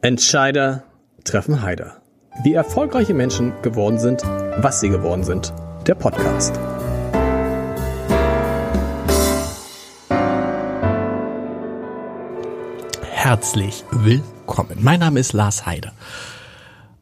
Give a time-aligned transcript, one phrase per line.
[0.00, 0.84] Entscheider
[1.24, 2.00] treffen Heider.
[2.44, 5.52] Wie erfolgreiche Menschen geworden sind, was sie geworden sind.
[5.88, 6.56] Der Podcast.
[13.10, 14.78] Herzlich willkommen.
[14.78, 15.90] Mein Name ist Lars Heider.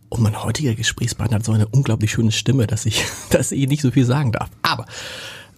[0.09, 3.83] Und mein heutiger Gesprächspartner hat so eine unglaublich schöne Stimme, dass ich, dass ich nicht
[3.83, 4.49] so viel sagen darf.
[4.63, 4.87] Aber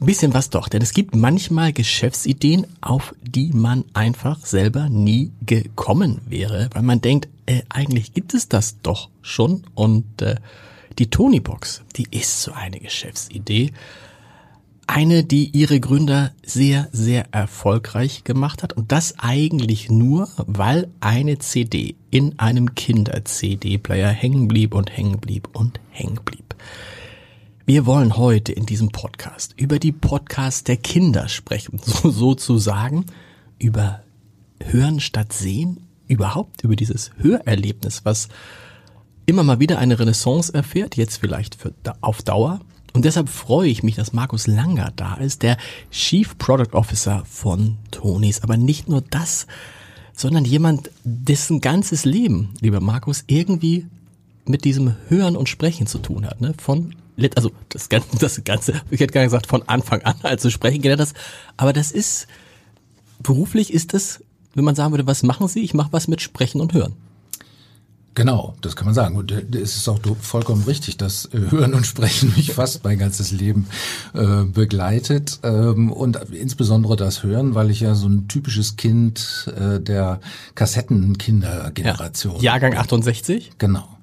[0.00, 5.32] ein bisschen was doch, denn es gibt manchmal Geschäftsideen, auf die man einfach selber nie
[5.44, 9.64] gekommen wäre, weil man denkt, äh, eigentlich gibt es das doch schon.
[9.74, 10.36] Und äh,
[10.98, 13.72] die Tonybox, die ist so eine Geschäftsidee.
[14.86, 18.72] Eine, die ihre Gründer sehr, sehr erfolgreich gemacht hat.
[18.72, 25.48] Und das eigentlich nur, weil eine CD in einem Kinder-CD-Player hängen blieb und hängen blieb
[25.52, 26.54] und hängen blieb.
[27.68, 33.04] Wir wollen heute in diesem Podcast über die Podcast der Kinder sprechen, so, sozusagen
[33.58, 34.00] über
[34.58, 38.30] Hören statt Sehen, überhaupt über dieses Hörerlebnis, was
[39.26, 42.60] immer mal wieder eine Renaissance erfährt, jetzt vielleicht für, auf Dauer.
[42.94, 45.58] Und deshalb freue ich mich, dass Markus Langer da ist, der
[45.90, 48.42] Chief Product Officer von Tonys.
[48.42, 49.46] Aber nicht nur das,
[50.14, 53.84] sondern jemand, dessen ganzes Leben, lieber Markus, irgendwie
[54.46, 56.40] mit diesem Hören und Sprechen zu tun hat.
[56.40, 56.54] Ne?
[56.56, 56.94] Von
[57.34, 60.50] also das Ganze, das Ganze, ich hätte gar nicht gesagt, von Anfang an als zu
[60.50, 61.14] sprechen gelernt das,
[61.56, 62.26] aber das ist,
[63.22, 64.22] beruflich ist das,
[64.54, 65.60] wenn man sagen würde, was machen Sie?
[65.60, 66.94] Ich mache was mit Sprechen und Hören.
[68.14, 69.14] Genau, das kann man sagen.
[69.14, 72.98] Und äh, es ist auch vollkommen richtig, dass äh, Hören und Sprechen mich fast mein
[72.98, 73.68] ganzes Leben
[74.12, 75.38] äh, begleitet.
[75.44, 80.18] Ähm, und insbesondere das Hören, weil ich ja so ein typisches Kind äh, der
[80.56, 82.36] Kassettenkindergeneration.
[82.36, 82.54] Ja.
[82.54, 83.52] Jahrgang 68?
[83.58, 83.97] Genau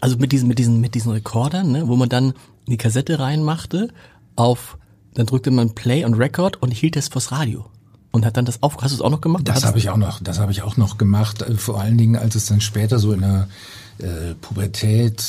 [0.00, 2.34] also mit diesen, mit diesen, mit diesen Rekordern, ne, wo man dann
[2.66, 3.88] die Kassette reinmachte,
[4.36, 4.78] auf,
[5.14, 7.66] dann drückte man Play und Record und hielt es vors Radio.
[8.12, 9.48] Und hat dann das auf, hast du es auch noch gemacht?
[9.48, 11.42] Das habe ich auch noch, das habe ich auch noch gemacht.
[11.42, 13.48] Äh, vor allen Dingen, als es dann später so in der
[13.98, 15.20] äh, Pubertät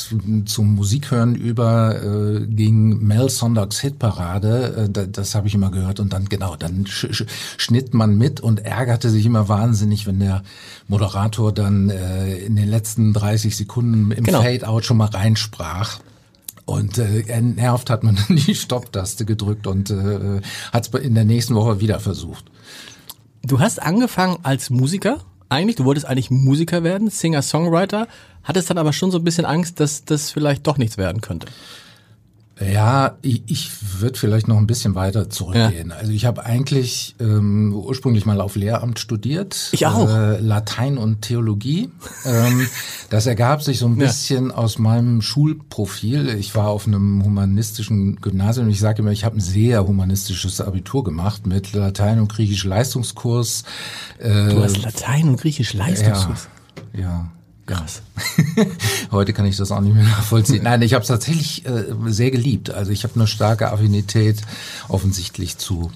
[0.46, 6.14] zum Musikhören über äh, ging Mel Sonders Hitparade, äh, das habe ich immer gehört und
[6.14, 7.26] dann genau, dann sch sch
[7.58, 10.44] schnitt man mit und ärgerte sich immer wahnsinnig, wenn der
[10.88, 14.42] Moderator dann äh, in den letzten 30 Sekunden im genau.
[14.42, 16.00] Fade-out schon mal reinsprach.
[16.66, 20.42] Und äh, nervt hat man dann die Stopptaste gedrückt und äh,
[20.72, 22.46] hat es in der nächsten Woche wieder versucht.
[23.44, 25.20] Du hast angefangen als Musiker
[25.54, 28.08] eigentlich, du wolltest eigentlich Musiker werden, Singer-Songwriter,
[28.44, 31.48] hattest dann aber schon so ein bisschen Angst, dass das vielleicht doch nichts werden könnte.
[32.62, 35.90] Ja, ich, ich würde vielleicht noch ein bisschen weiter zurückgehen.
[35.90, 35.96] Ja.
[35.96, 39.70] Also ich habe eigentlich ähm, ursprünglich mal auf Lehramt studiert.
[39.72, 40.08] Ich auch.
[40.08, 41.90] Äh, Latein und Theologie.
[42.26, 42.68] ähm,
[43.10, 44.56] das ergab sich so ein bisschen ja.
[44.56, 46.30] aus meinem Schulprofil.
[46.30, 48.70] Ich war auf einem humanistischen Gymnasium.
[48.70, 53.64] Ich sage immer, ich habe ein sehr humanistisches Abitur gemacht mit Latein und Griechisch Leistungskurs.
[54.20, 56.48] Äh, du hast Latein und Griechisch Leistungskurs?
[56.94, 57.02] Ja.
[57.02, 57.32] ja.
[57.66, 58.02] Krass.
[59.12, 60.64] Heute kann ich das auch nicht mehr nachvollziehen.
[60.64, 62.72] Nein, ich habe es tatsächlich äh, sehr geliebt.
[62.72, 64.42] Also ich habe eine starke Affinität
[64.90, 65.92] offensichtlich zu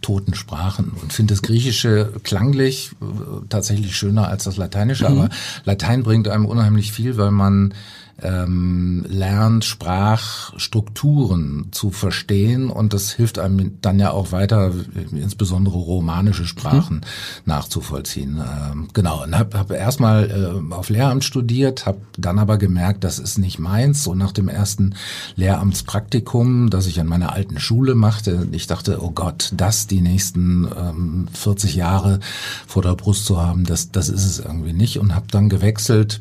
[0.00, 5.08] toten Sprachen und finde das Griechische klanglich äh, tatsächlich schöner als das Lateinische.
[5.08, 5.18] Mhm.
[5.18, 5.28] Aber
[5.64, 7.74] Latein bringt einem unheimlich viel, weil man
[8.22, 14.72] ähm, lernt, Sprachstrukturen zu verstehen und das hilft einem dann ja auch weiter,
[15.12, 17.02] insbesondere romanische Sprachen mhm.
[17.44, 18.40] nachzuvollziehen.
[18.40, 23.20] Ähm, genau, und habe hab erstmal äh, auf Lehramt studiert, habe dann aber gemerkt, das
[23.20, 24.02] ist nicht meins.
[24.02, 24.94] So nach dem ersten
[25.36, 30.68] Lehramtspraktikum, das ich an meiner alten Schule machte, ich dachte, oh Gott, das die nächsten
[30.76, 32.18] ähm, 40 Jahre
[32.66, 36.20] vor der Brust zu haben, das, das ist es irgendwie nicht und habe dann gewechselt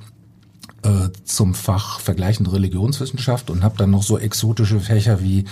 [0.88, 5.44] äh, zum Fach vergleichende Religionswissenschaft und habe dann noch so exotische Fächer wie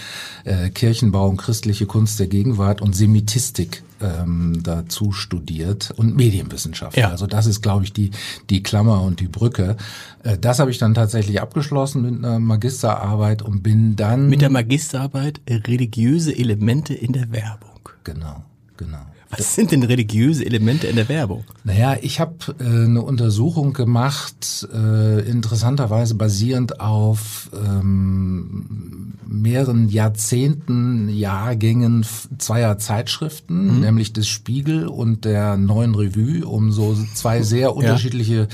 [0.45, 6.95] äh, Kirchenbau und christliche Kunst der Gegenwart und Semitistik ähm, dazu studiert und Medienwissenschaft.
[6.95, 7.09] Ja.
[7.09, 8.11] Also das ist, glaube ich, die,
[8.49, 9.75] die Klammer und die Brücke.
[10.23, 14.29] Äh, das habe ich dann tatsächlich abgeschlossen mit einer Magisterarbeit und bin dann...
[14.29, 17.89] Mit der Magisterarbeit religiöse Elemente in der Werbung.
[18.03, 18.43] Genau,
[18.77, 19.05] genau.
[19.37, 21.43] Was sind denn religiöse Elemente in der Werbung?
[21.63, 32.05] Naja, ich habe äh, eine Untersuchung gemacht, äh, interessanterweise basierend auf ähm, mehreren Jahrzehnten, Jahrgängen
[32.37, 33.81] zweier Zeitschriften, mhm.
[33.81, 38.47] nämlich des Spiegel und der Neuen Revue, um so zwei sehr unterschiedliche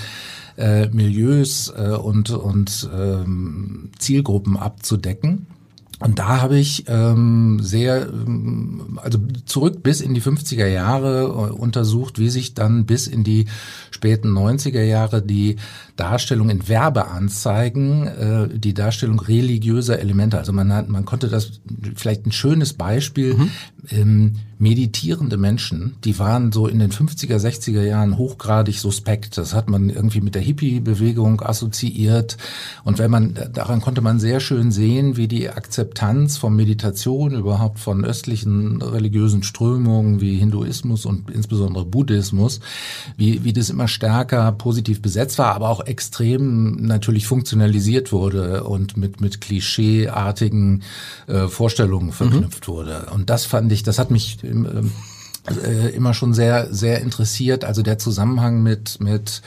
[0.57, 5.48] äh, Milieus äh, und, und ähm, Zielgruppen abzudecken.
[6.01, 11.53] Und da habe ich ähm, sehr, ähm, also zurück bis in die 50er Jahre äh,
[11.53, 13.45] untersucht, wie sich dann bis in die
[13.92, 15.57] späten 90er Jahre die
[16.01, 21.62] Darstellung in Werbeanzeigen, äh, die Darstellung religiöser Elemente, also man hat, man konnte das
[21.95, 23.51] vielleicht ein schönes Beispiel, mhm.
[23.92, 29.39] ähm, meditierende Menschen, die waren so in den 50er, 60er Jahren hochgradig suspekt.
[29.39, 32.38] Das hat man irgendwie mit der Hippie-Bewegung assoziiert.
[32.83, 37.80] Und wenn man, daran konnte man sehr schön sehen, wie die Akzeptanz von Meditation überhaupt
[37.80, 42.59] von östlichen religiösen Strömungen wie Hinduismus und insbesondere Buddhismus,
[43.18, 48.98] wie, wie das immer stärker positiv besetzt war, aber auch extrem natürlich funktionalisiert wurde und
[48.98, 50.82] mit, mit klischeeartigen
[51.28, 52.72] äh, Vorstellungen verknüpft mhm.
[52.72, 53.08] wurde.
[53.14, 54.92] Und das fand ich, das hat mich ähm,
[55.48, 59.42] äh, immer schon sehr sehr interessiert also der Zusammenhang mit mit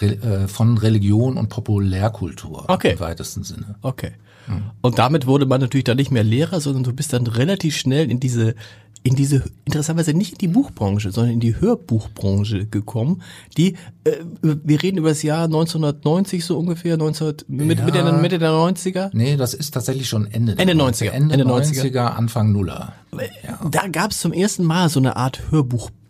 [0.00, 2.92] äh, von Religion und Populärkultur okay.
[2.92, 3.76] im weitesten Sinne.
[3.82, 4.12] Okay.
[4.48, 4.62] Hm.
[4.80, 8.10] Und damit wurde man natürlich dann nicht mehr Lehrer, sondern du bist dann relativ schnell
[8.10, 8.54] in diese
[9.02, 13.22] in diese, interessanterweise nicht in die Buchbranche, sondern in die Hörbuchbranche gekommen,
[13.56, 13.74] die,
[14.04, 14.12] äh,
[14.42, 18.50] wir reden über das Jahr 1990 so ungefähr, 19, Mitte, ja, Mitte, der, Mitte der
[18.50, 19.10] 90er?
[19.12, 21.10] Nee, das ist tatsächlich schon Ende Ende 90er.
[21.10, 22.92] Ende, Ende 90er, 90er, Anfang Nuller.
[23.12, 23.60] Ja.
[23.70, 25.40] Da gab es zum ersten Mal so eine Art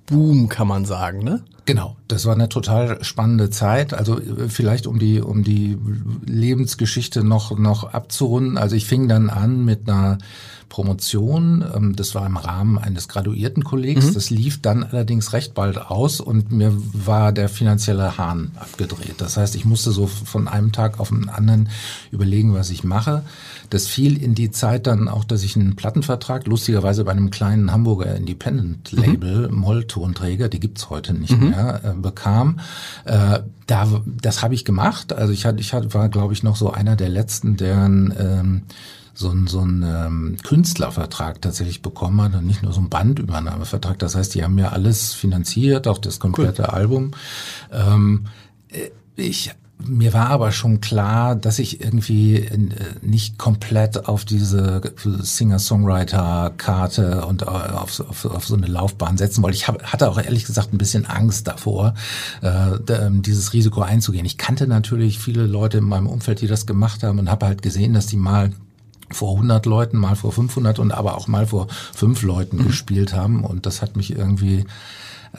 [0.08, 1.42] Hörbuchboom, kann man sagen, ne?
[1.64, 3.92] Genau, das war eine total spannende Zeit.
[3.92, 5.78] Also äh, vielleicht um die um die
[6.24, 8.56] Lebensgeschichte noch noch abzurunden.
[8.56, 10.18] Also ich fing dann an mit einer
[10.68, 11.64] Promotion.
[11.74, 14.06] Ähm, das war im Rahmen eines Graduiertenkollegs.
[14.06, 14.14] Mhm.
[14.14, 19.16] Das lief dann allerdings recht bald aus und mir war der finanzielle Hahn abgedreht.
[19.18, 21.68] Das heißt, ich musste so von einem Tag auf den anderen
[22.10, 23.22] überlegen, was ich mache.
[23.70, 27.70] Das fiel in die Zeit dann auch, dass ich einen Plattenvertrag, lustigerweise bei einem kleinen
[27.72, 29.54] Hamburger Independent-Label, mhm.
[29.54, 31.50] Molltonträger, die gibt's heute nicht mhm.
[31.50, 32.60] mehr, äh, bekam.
[33.04, 35.12] Äh, da, das habe ich gemacht.
[35.12, 38.62] Also ich hatte, ich hatte, war, glaube ich, noch so einer der letzten, deren ähm,
[39.18, 43.98] so ein, so ein ähm, Künstlervertrag tatsächlich bekommen hat und nicht nur so ein Bandübernahmevertrag.
[43.98, 46.68] Das heißt, die haben mir alles finanziert, auch das komplette cool.
[46.68, 47.10] Album.
[47.72, 48.26] Ähm,
[48.68, 49.50] äh, ich
[49.84, 52.58] mir war aber schon klar, dass ich irgendwie äh,
[53.00, 59.56] nicht komplett auf diese Singer-Songwriter-Karte und auf, auf, auf, so eine Laufbahn setzen wollte.
[59.56, 61.94] Ich hab, hatte auch ehrlich gesagt ein bisschen Angst davor,
[62.42, 62.72] äh,
[63.20, 64.26] dieses Risiko einzugehen.
[64.26, 67.62] Ich kannte natürlich viele Leute in meinem Umfeld, die das gemacht haben und habe halt
[67.62, 68.50] gesehen, dass die mal
[69.10, 72.66] vor 100 Leuten, mal vor 500 und aber auch mal vor fünf Leuten mhm.
[72.66, 73.44] gespielt haben.
[73.44, 74.64] Und das hat mich irgendwie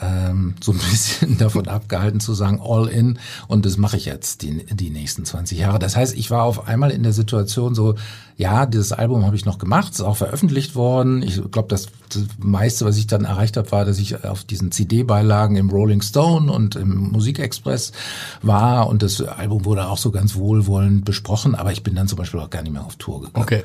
[0.00, 4.42] ähm, so ein bisschen davon abgehalten zu sagen, all in und das mache ich jetzt
[4.42, 5.78] die, die nächsten 20 Jahre.
[5.78, 7.94] Das heißt, ich war auf einmal in der Situation so,
[8.36, 11.22] ja, dieses Album habe ich noch gemacht, ist auch veröffentlicht worden.
[11.22, 14.72] Ich glaube, das, das meiste, was ich dann erreicht habe, war, dass ich auf diesen
[14.72, 17.92] CD-Beilagen im Rolling Stone und im Musikexpress
[18.40, 22.16] war und das Album wurde auch so ganz wohlwollend besprochen, aber ich bin dann zum
[22.16, 23.44] Beispiel auch gar nicht mehr auf Tour gegangen.
[23.44, 23.62] Okay.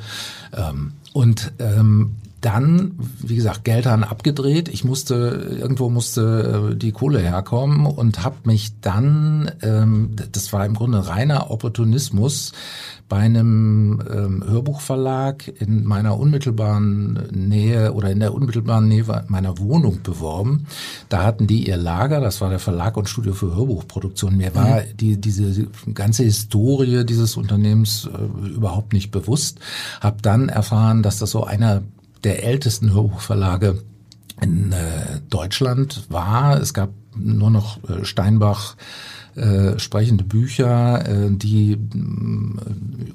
[0.54, 2.92] Ähm, und ähm, dann,
[3.24, 4.70] wie gesagt, Geldhahn abgedreht.
[4.70, 10.64] Ich musste, irgendwo musste äh, die Kohle herkommen und habe mich dann, ähm, das war
[10.64, 12.52] im Grunde reiner Opportunismus,
[13.08, 20.02] bei einem ähm, Hörbuchverlag in meiner unmittelbaren Nähe oder in der unmittelbaren Nähe meiner Wohnung
[20.02, 20.66] beworben.
[21.10, 24.38] Da hatten die ihr Lager, das war der Verlag und Studio für Hörbuchproduktion.
[24.38, 24.98] Mir war mhm.
[24.98, 29.60] die, diese ganze Historie dieses Unternehmens äh, überhaupt nicht bewusst.
[30.02, 31.84] Hab dann erfahren, dass das so einer
[32.26, 33.82] der ältesten Hörbuchverlage
[34.42, 36.60] in äh, Deutschland war.
[36.60, 38.76] Es gab nur noch äh, Steinbach
[39.36, 41.78] äh, sprechende Bücher, äh, die äh,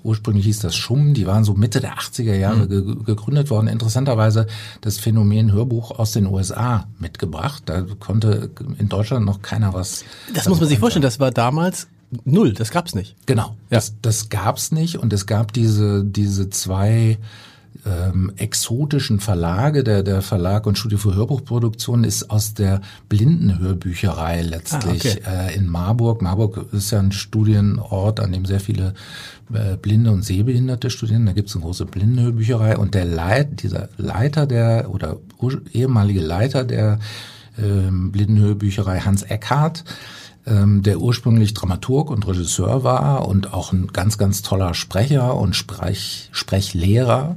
[0.03, 2.69] ursprünglich hieß das Schumm, die waren so Mitte der 80er Jahre mhm.
[2.69, 3.69] ge gegründet worden.
[3.69, 4.47] Interessanterweise
[4.83, 7.63] das Phänomen Hörbuch aus den USA mitgebracht.
[7.67, 10.05] Da konnte in Deutschland noch keiner was.
[10.35, 11.89] Das muss man sich vorstellen, das war damals
[12.25, 13.17] null, das gab's nicht.
[13.27, 13.79] Genau, ja.
[13.79, 17.19] das, das gab's nicht und es gab diese, diese zwei
[17.87, 19.85] ähm, exotischen Verlage.
[19.85, 25.53] Der, der Verlag und Studio für Hörbuchproduktion ist aus der Blindenhörbücherei letztlich ah, okay.
[25.53, 26.23] äh, in Marburg.
[26.23, 28.95] Marburg ist ja ein Studienort, an dem sehr viele
[29.53, 31.27] äh, blinde und sehbehinderte studieren.
[31.27, 35.17] Da gibt es eine große Blindenhörbücherei und der Leit, dieser Leiter der oder
[35.73, 36.99] ehemalige Leiter der
[37.59, 39.85] ähm, Blindenhörbücherei Hans Eckhardt,
[40.47, 45.57] ähm, der ursprünglich Dramaturg und Regisseur war und auch ein ganz, ganz toller Sprecher und
[45.57, 47.37] Sprech, Sprechlehrer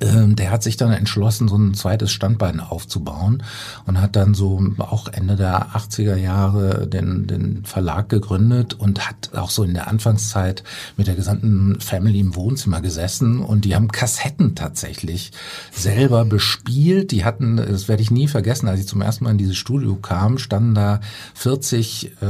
[0.00, 3.42] der hat sich dann entschlossen, so ein zweites Standbein aufzubauen
[3.86, 9.30] und hat dann so auch Ende der 80er Jahre den, den Verlag gegründet und hat
[9.34, 10.64] auch so in der Anfangszeit
[10.96, 15.32] mit der gesamten Family im Wohnzimmer gesessen und die haben Kassetten tatsächlich
[15.70, 17.10] selber bespielt.
[17.10, 19.96] Die hatten, das werde ich nie vergessen, als ich zum ersten Mal in dieses Studio
[19.96, 21.00] kam, standen da
[21.34, 22.26] 40 äh,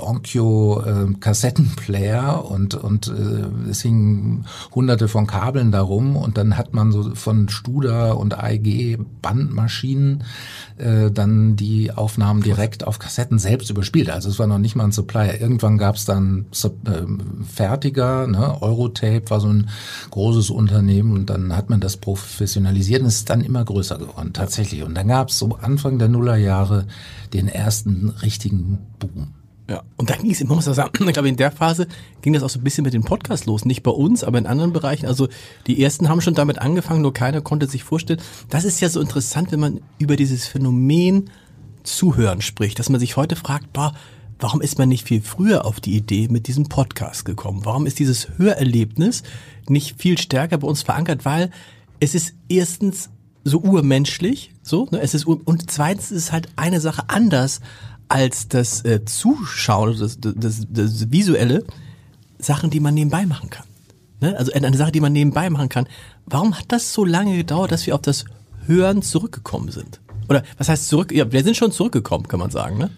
[0.00, 6.74] Onkyo äh, Kassettenplayer und, und äh, es hingen hunderte von Kabeln darum und dann hat
[6.74, 10.24] man so so von Studer und AEG Bandmaschinen
[10.78, 14.10] äh, dann die Aufnahmen direkt auf Kassetten selbst überspielt.
[14.10, 15.40] Also es war noch nicht mal ein Supplier.
[15.40, 17.02] Irgendwann gab es dann äh,
[17.44, 18.60] Fertiger, ne?
[18.62, 19.68] Eurotape war so ein
[20.10, 24.32] großes Unternehmen und dann hat man das professionalisiert und es ist dann immer größer geworden,
[24.32, 24.82] tatsächlich.
[24.82, 26.86] Und dann gab es so Anfang der Nullerjahre
[27.32, 29.28] den ersten richtigen Boom.
[29.68, 31.88] Ja, und dann ging es, man muss sagen, ich glaube, in der Phase
[32.22, 33.64] ging das auch so ein bisschen mit dem Podcast los.
[33.64, 35.06] Nicht bei uns, aber in anderen Bereichen.
[35.06, 35.28] Also
[35.66, 38.20] die ersten haben schon damit angefangen, nur keiner konnte sich vorstellen.
[38.48, 41.30] Das ist ja so interessant, wenn man über dieses Phänomen
[41.82, 43.94] Zuhören spricht, dass man sich heute fragt, boah,
[44.38, 47.64] warum ist man nicht viel früher auf die Idee mit diesem Podcast gekommen?
[47.64, 49.22] Warum ist dieses Hörerlebnis
[49.68, 51.24] nicht viel stärker bei uns verankert?
[51.24, 51.50] Weil
[52.00, 53.10] es ist erstens
[53.44, 55.00] so urmenschlich, so, ne?
[55.00, 57.60] es ist und zweitens ist halt eine Sache anders
[58.08, 61.64] als das äh, Zuschauen, das, das, das, visuelle,
[62.38, 63.66] Sachen, die man nebenbei machen kann.
[64.20, 64.36] Ne?
[64.36, 65.86] Also eine Sache, die man nebenbei machen kann.
[66.26, 68.24] Warum hat das so lange gedauert, dass wir auf das
[68.66, 70.00] Hören zurückgekommen sind?
[70.28, 71.12] Oder was heißt zurück?
[71.12, 72.90] Ja, wir sind schon zurückgekommen, kann man sagen, ne?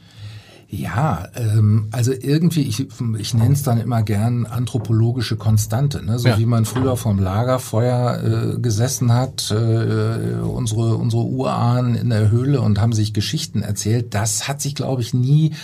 [0.71, 2.87] Ja, ähm, also irgendwie, ich,
[3.19, 6.19] ich nenne es dann immer gern anthropologische Konstante, ne?
[6.19, 6.39] so ja.
[6.39, 12.61] wie man früher vom Lagerfeuer äh, gesessen hat, äh, unsere, unsere Urahnen in der Höhle
[12.61, 14.13] und haben sich Geschichten erzählt.
[14.13, 15.55] Das hat sich, glaube ich, nie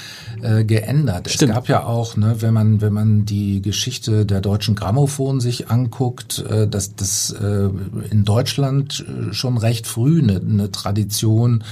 [0.40, 1.28] äh, geändert.
[1.28, 1.50] Stimmt.
[1.50, 5.68] Es gab ja auch, ne, wenn man, wenn man die Geschichte der deutschen Grammophon sich
[5.68, 7.68] anguckt, äh, dass das äh,
[8.10, 11.62] in Deutschland äh, schon recht früh eine, eine Tradition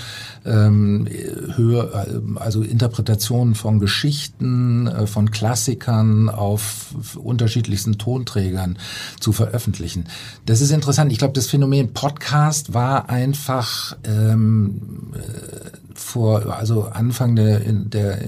[0.45, 1.09] ähm,
[1.57, 2.07] höher,
[2.37, 8.79] also Interpretation Interpretationen von Geschichten, äh, von Klassikern auf unterschiedlichsten Tonträgern
[9.19, 10.05] zu veröffentlichen.
[10.47, 11.13] Das ist interessant.
[11.13, 18.27] Ich glaube, das Phänomen Podcast war einfach ähm, äh, vor, also Anfang der, der äh,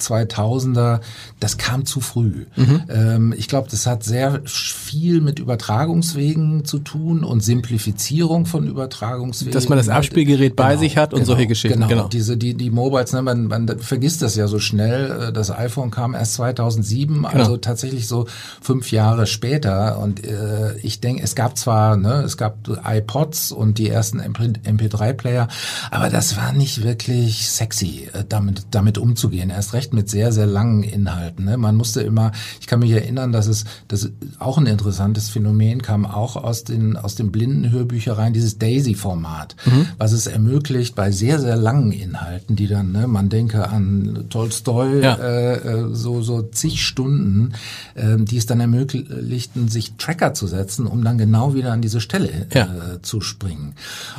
[0.00, 1.00] 2000er,
[1.40, 2.46] das kam zu früh.
[2.56, 2.82] Mhm.
[2.88, 9.52] Ähm, ich glaube, das hat sehr viel mit Übertragungswegen zu tun und Simplifizierung von Übertragungswegen.
[9.52, 11.78] Dass man das Abspielgerät bei genau, sich hat und genau, solche Geschichten.
[11.78, 12.08] Genau, genau.
[12.08, 15.28] diese die die Mobiles, ne, man, man vergisst das ja so schnell.
[15.28, 17.28] Äh, das iPhone kam erst 2007, genau.
[17.28, 18.26] also tatsächlich so
[18.60, 19.98] fünf Jahre später.
[19.98, 25.48] Und äh, ich denke, es gab zwar, ne, es gab iPods und die ersten MP3-Player,
[25.90, 29.50] aber das war nicht wirklich sexy, äh, damit damit umzugehen.
[29.50, 31.44] Erst recht recht mit sehr, sehr langen Inhalten.
[31.44, 31.56] Ne?
[31.56, 36.06] Man musste immer, ich kann mich erinnern, dass es das auch ein interessantes Phänomen kam,
[36.06, 39.86] auch aus den, aus den blinden Hörbüchereien, dieses Daisy-Format, mhm.
[39.98, 45.00] was es ermöglicht bei sehr, sehr langen Inhalten, die dann, ne, man denke an Tolstoi,
[45.00, 45.14] ja.
[45.14, 47.52] äh, äh so, so zig Stunden,
[47.94, 52.00] äh, die es dann ermöglichten, sich Tracker zu setzen, um dann genau wieder an diese
[52.00, 52.64] Stelle ja.
[52.64, 53.74] äh, zu springen.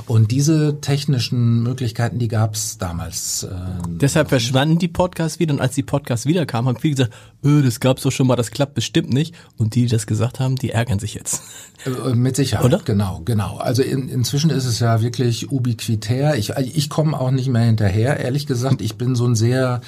[0.05, 3.43] Und diese technischen Möglichkeiten, die gab es damals.
[3.43, 3.50] Äh,
[3.89, 7.80] Deshalb verschwanden die Podcasts wieder und als die Podcasts wiederkamen, haben viele gesagt, öh, das
[7.80, 9.34] gab's doch schon mal, das klappt bestimmt nicht.
[9.58, 11.42] Und die, die das gesagt haben, die ärgern sich jetzt.
[11.86, 12.80] Äh, mit Sicherheit, Oder?
[12.84, 13.58] genau, genau.
[13.58, 16.36] Also in, inzwischen ist es ja wirklich ubiquitär.
[16.38, 18.82] Ich, ich komme auch nicht mehr hinterher, ehrlich gesagt.
[18.82, 19.82] Ich bin so ein sehr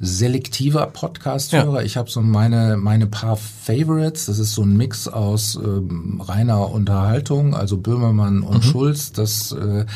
[0.00, 1.80] selektiver Podcast-Hörer.
[1.80, 1.82] Ja.
[1.82, 4.26] Ich habe so meine, meine paar Favorites.
[4.26, 8.68] Das ist so ein Mix aus ähm, reiner Unterhaltung, also Böhmermann und mhm.
[8.68, 9.12] Schulz.
[9.12, 9.86] Das, äh,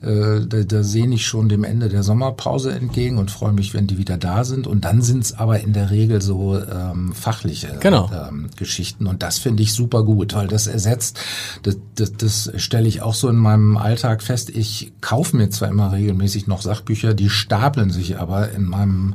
[0.00, 3.86] äh, da, da sehe ich schon dem Ende der Sommerpause entgegen und freue mich, wenn
[3.86, 4.66] die wieder da sind.
[4.66, 8.10] Und dann sind es aber in der Regel so ähm, fachliche genau.
[8.12, 9.06] ähm, Geschichten.
[9.06, 11.18] Und das finde ich super gut, weil das ersetzt,
[11.64, 14.50] das, das, das stelle ich auch so in meinem Alltag fest.
[14.50, 19.14] Ich kaufe mir zwar immer regelmäßig noch Sachbücher, die stapeln sich aber in meinem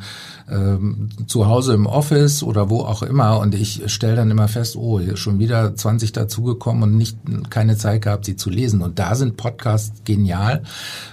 [0.50, 4.76] ähm, zu Hause im Office oder wo auch immer und ich stelle dann immer fest,
[4.76, 7.18] oh, hier ist schon wieder 20 dazugekommen und nicht
[7.50, 8.82] keine Zeit gehabt, sie zu lesen.
[8.82, 10.64] Und da sind Podcasts genial,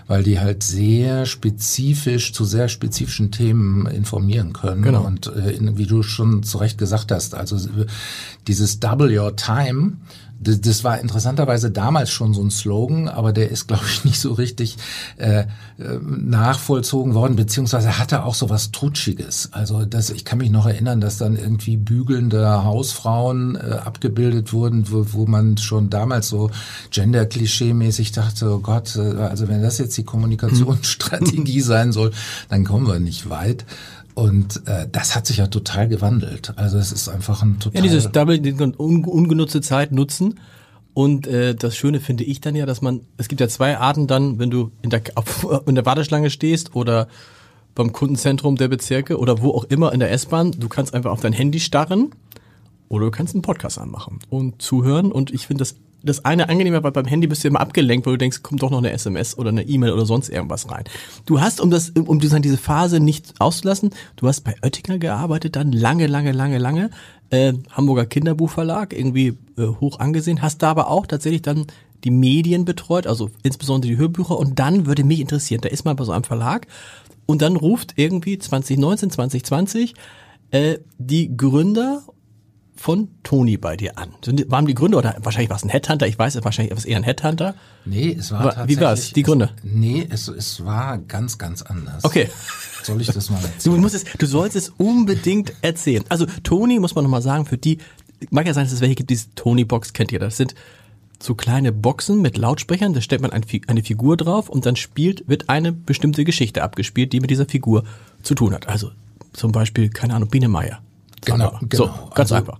[0.07, 4.83] weil die halt sehr spezifisch zu sehr spezifischen Themen informieren können.
[4.83, 5.05] Genau.
[5.05, 7.57] Und äh, wie du schon zu Recht gesagt hast, also
[8.47, 9.93] dieses Double Your Time,
[10.41, 14.19] das, das war interessanterweise damals schon so ein Slogan, aber der ist, glaube ich, nicht
[14.19, 14.77] so richtig
[15.19, 15.47] äh, äh,
[16.03, 19.51] nachvollzogen worden, beziehungsweise hatte auch so was Trutschiges.
[19.53, 24.91] Also das, ich kann mich noch erinnern, dass dann irgendwie bügelnde Hausfrauen äh, abgebildet wurden,
[24.91, 26.51] wo, wo man schon damals so
[26.91, 32.13] Gender-Klischee-mäßig dachte, oh Gott, äh, also wenn das jetzt die Kommunikationsstrategie sein soll,
[32.49, 33.67] dann kommen wir nicht weit.
[34.21, 36.53] Und äh, das hat sich ja total gewandelt.
[36.57, 37.79] Also es ist einfach ein total...
[37.79, 38.39] Ja, dieses Double,
[38.77, 40.39] un ungenutzte Zeit nutzen.
[40.93, 44.07] Und äh, das Schöne finde ich dann ja, dass man, es gibt ja zwei Arten
[44.07, 45.01] dann, wenn du in der,
[45.67, 47.09] in der Warteschlange stehst oder
[47.75, 51.21] beim Kundenzentrum der Bezirke oder wo auch immer in der S-Bahn, du kannst einfach auf
[51.21, 52.11] dein Handy starren
[52.91, 55.13] oder du kannst einen Podcast anmachen und zuhören.
[55.13, 58.15] Und ich finde das das eine angenehmer, weil beim Handy bist du immer abgelenkt, weil
[58.15, 60.85] du denkst, kommt doch noch eine SMS oder eine E-Mail oder sonst irgendwas rein.
[61.27, 65.73] Du hast, um das, um diese Phase nicht auszulassen, du hast bei Oettinger gearbeitet, dann
[65.73, 66.91] lange, lange, lange, lange,
[67.31, 71.67] äh, Hamburger Kinderbuchverlag, irgendwie äh, hoch angesehen, hast da aber auch tatsächlich dann
[72.05, 74.39] die Medien betreut, also insbesondere die Hörbücher.
[74.39, 76.67] Und dann würde mich interessieren, da ist man bei so einem Verlag
[77.27, 79.95] und dann ruft irgendwie 2019, 2020
[80.51, 82.03] äh, die Gründer
[82.81, 84.15] von Toni bei dir an.
[84.47, 86.07] Waren die Gründer oder wahrscheinlich war es ein Headhunter?
[86.07, 87.55] Ich weiß, es wahrscheinlich was eher ein Headhunter.
[87.85, 88.79] Nee, es war Aber tatsächlich.
[88.79, 89.13] Wie war es?
[89.13, 89.51] Die Gründer?
[89.55, 92.03] Es, nee, es, es war ganz, ganz anders.
[92.05, 92.31] Okay.
[92.83, 93.61] Soll ich das mal erzählen?
[93.65, 96.05] Du musst es, du sollst es unbedingt erzählen.
[96.09, 97.77] Also Toni muss man nochmal sagen, für die,
[98.31, 100.19] mag ja sein, dass es welche gibt, diese Toni-Box kennt ihr.
[100.19, 100.55] Das sind
[101.23, 105.51] so kleine Boxen mit Lautsprechern, da stellt man eine Figur drauf und dann spielt, wird
[105.51, 107.85] eine bestimmte Geschichte abgespielt, die mit dieser Figur
[108.23, 108.69] zu tun hat.
[108.69, 108.91] Also
[109.35, 110.81] zum Beispiel, keine Ahnung, Biene Meier.
[111.25, 111.85] Genau, genau.
[111.85, 112.59] So, ganz also, einfach.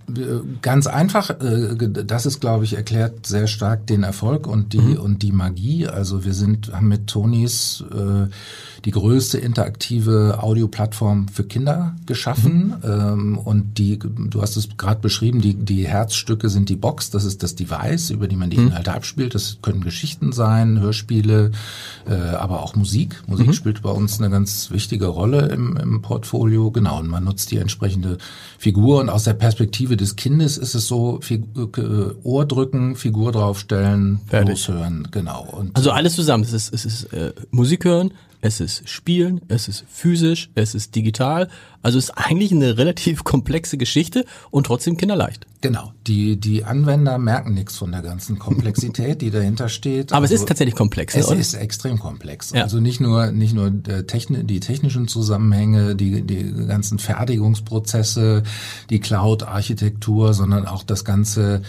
[0.61, 1.29] Ganz einfach.
[1.41, 1.75] äh,
[2.05, 4.97] Das ist, glaube ich, erklärt sehr stark den Erfolg und die Mhm.
[4.99, 5.87] und die Magie.
[5.87, 8.27] Also wir sind haben mit Tonis äh,
[8.85, 12.75] die größte interaktive Audioplattform für Kinder geschaffen Mhm.
[12.83, 17.09] ähm, und die, du hast es gerade beschrieben, die die Herzstücke sind die Box.
[17.09, 18.67] Das ist das Device, über die man die Mhm.
[18.67, 19.33] Inhalte abspielt.
[19.33, 21.51] Das können Geschichten sein, Hörspiele,
[22.07, 23.23] äh, aber auch Musik.
[23.27, 23.53] Musik Mhm.
[23.53, 26.69] spielt bei uns eine ganz wichtige Rolle im, im Portfolio.
[26.71, 28.17] Genau, und man nutzt die entsprechende
[28.61, 33.31] Figur und aus der Perspektive des Kindes ist es so, Figur, äh, Ohr drücken, Figur
[33.31, 34.49] draufstellen, Fertig.
[34.49, 35.47] loshören, genau.
[35.51, 36.43] Und Also alles zusammen.
[36.43, 40.95] Es ist, es ist äh, Musik hören, es ist Spielen, es ist physisch, es ist
[40.95, 41.47] digital.
[41.83, 45.45] Also es ist eigentlich eine relativ komplexe Geschichte und trotzdem kinderleicht.
[45.61, 50.11] genau, die, die Anwender merken nichts von der ganzen Komplexität, die dahinter steht.
[50.11, 51.15] Aber es Also- ist tatsächlich komplex.
[51.15, 51.37] Es oder?
[51.39, 52.51] ist extrem komplex.
[52.51, 52.63] Ja.
[52.63, 53.71] Also nicht nur nicht nur
[54.07, 58.43] Techni die technischen Zusammenhänge, die die ganzen Fertigungsprozesse,
[58.89, 61.61] die Cloud-Architektur, sondern auch das ganze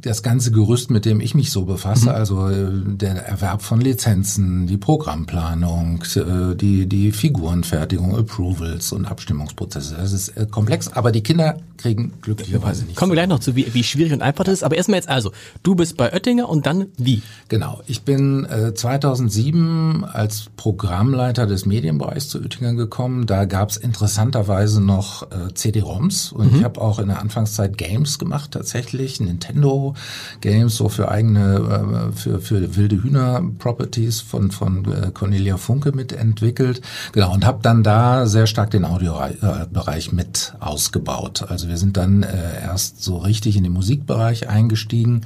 [0.00, 4.66] das ganze Gerüst, mit dem ich mich so befasse, also äh, der Erwerb von Lizenzen,
[4.66, 9.94] die Programmplanung, äh, die die Figurenfertigung, Approvals und Abstimmungsprozesse.
[9.96, 12.96] Das ist äh, komplex, aber die Kinder kriegen glücklicherweise nicht.
[12.96, 14.62] Kommen wir gleich noch zu, wie, wie schwierig und einfach das ist.
[14.62, 15.32] Aber erstmal jetzt also,
[15.62, 17.22] du bist bei Oettinger und dann wie?
[17.48, 23.26] Genau, ich bin äh, 2007 als Programmleiter des Medienbereichs zu Oettinger gekommen.
[23.26, 28.52] Da gab es interessanterweise noch CD-ROMs und ich habe auch in der Anfangszeit Games gemacht
[28.52, 29.94] tatsächlich, Nintendo
[30.40, 35.92] Games so für eigene, äh, für, für wilde Hühner Properties von, von äh, Cornelia Funke
[35.92, 36.80] mitentwickelt.
[37.12, 41.44] Genau, und habe dann da sehr stark den Audiobereich mit ausgebaut.
[41.48, 45.22] Also wir sind dann äh, erst so richtig in den Musikbereich eingestiegen.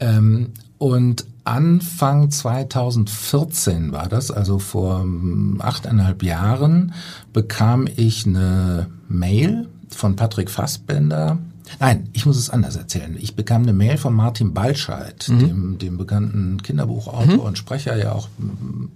[0.00, 6.94] Ähm, und Anfang 2014 war das, also vor ähm, achteinhalb Jahren,
[7.32, 11.38] bekam ich eine Mail von Patrick Fassbender.
[11.80, 13.16] Nein, ich muss es anders erzählen.
[13.18, 18.28] Ich bekam eine Mail von Martin Balscheid, dem, dem bekannten Kinderbuchautor und Sprecher, ja auch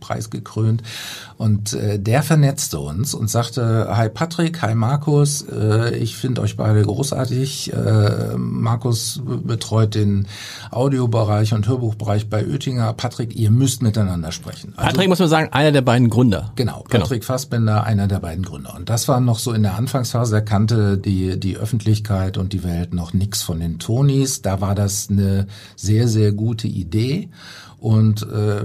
[0.01, 0.83] preisgekrönt.
[1.37, 6.57] Und äh, der vernetzte uns und sagte, hi Patrick, hi Markus, äh, ich finde euch
[6.57, 7.73] beide großartig.
[7.73, 10.27] Äh, Markus betreut den
[10.71, 12.93] Audiobereich und Hörbuchbereich bei Oettinger.
[12.93, 14.75] Patrick, ihr müsst miteinander sprechen.
[14.77, 16.53] Also, Patrick muss man sagen, einer der beiden Gründer.
[16.57, 18.75] Genau, Patrick Fassbender, einer der beiden Gründer.
[18.75, 22.58] Und das war noch so in der Anfangsphase, da kannte die, die Öffentlichkeit und die
[22.65, 24.43] Welt noch nichts von den Tonis.
[24.43, 27.29] Da war das eine sehr, sehr gute Idee
[27.79, 28.63] und äh,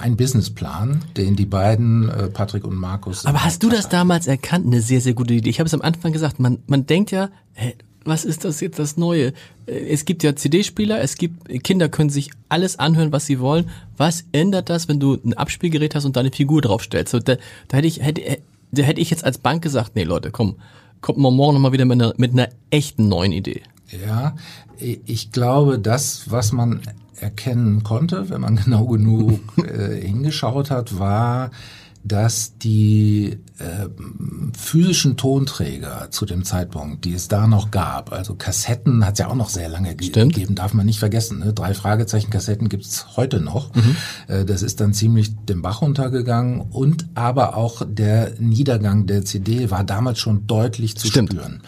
[0.00, 3.24] ein Businessplan, den die beiden, äh, Patrick und Markus.
[3.24, 4.66] Aber hast du das damals erkannt?
[4.66, 5.50] Eine sehr, sehr gute Idee.
[5.50, 8.78] Ich habe es am Anfang gesagt, man, man denkt ja, hä, was ist das jetzt
[8.78, 9.32] das Neue?
[9.66, 13.68] Äh, Es gibt ja CD-Spieler, es gibt, Kinder können sich alles anhören, was sie wollen.
[13.96, 17.10] Was ändert das, wenn du ein Abspielgerät hast und da eine Figur draufstellst?
[17.12, 17.36] So, da,
[17.68, 18.38] da hätte ich, hätte,
[18.72, 20.56] da hätte ich jetzt als Bank gesagt, nee Leute, komm,
[21.06, 23.62] kommt mal morgen nochmal wieder mit einer, mit einer echten neuen Idee.
[24.02, 24.34] Ja,
[24.80, 26.80] ich glaube, das, was man
[27.14, 31.52] erkennen konnte, wenn man genau genug äh, hingeschaut hat, war,
[32.06, 33.88] dass die äh,
[34.56, 39.28] physischen Tonträger zu dem Zeitpunkt, die es da noch gab, also Kassetten hat es ja
[39.28, 40.34] auch noch sehr lange ge Stimmt.
[40.34, 41.40] gegeben, darf man nicht vergessen.
[41.40, 41.52] Ne?
[41.52, 43.70] Drei Fragezeichen Kassetten gibt's heute noch.
[44.28, 49.70] Äh, das ist dann ziemlich den Bach runtergegangen und aber auch der Niedergang der CD
[49.70, 51.32] war damals schon deutlich zu Stimmt.
[51.32, 51.62] spüren.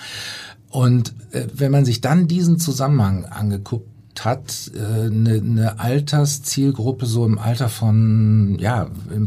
[0.70, 3.88] Und äh, wenn man sich dann diesen Zusammenhang angeguckt
[4.24, 9.26] hat, äh, eine, eine Alterszielgruppe so im Alter von ja im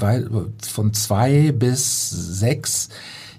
[0.62, 2.90] von zwei bis sechs,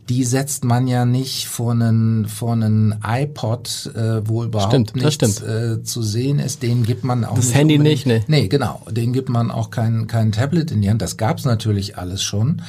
[0.09, 5.41] die setzt man ja nicht vor einen, vor einen iPod, äh, wo überhaupt Stimmt, nichts
[5.43, 6.63] äh, zu sehen ist.
[6.63, 8.83] Den gibt man auch Das nicht Handy unbedingt- nicht, Nee, genau.
[8.91, 11.01] Den gibt man auch kein, kein Tablet in die Hand.
[11.03, 12.63] Das gab's natürlich alles schon.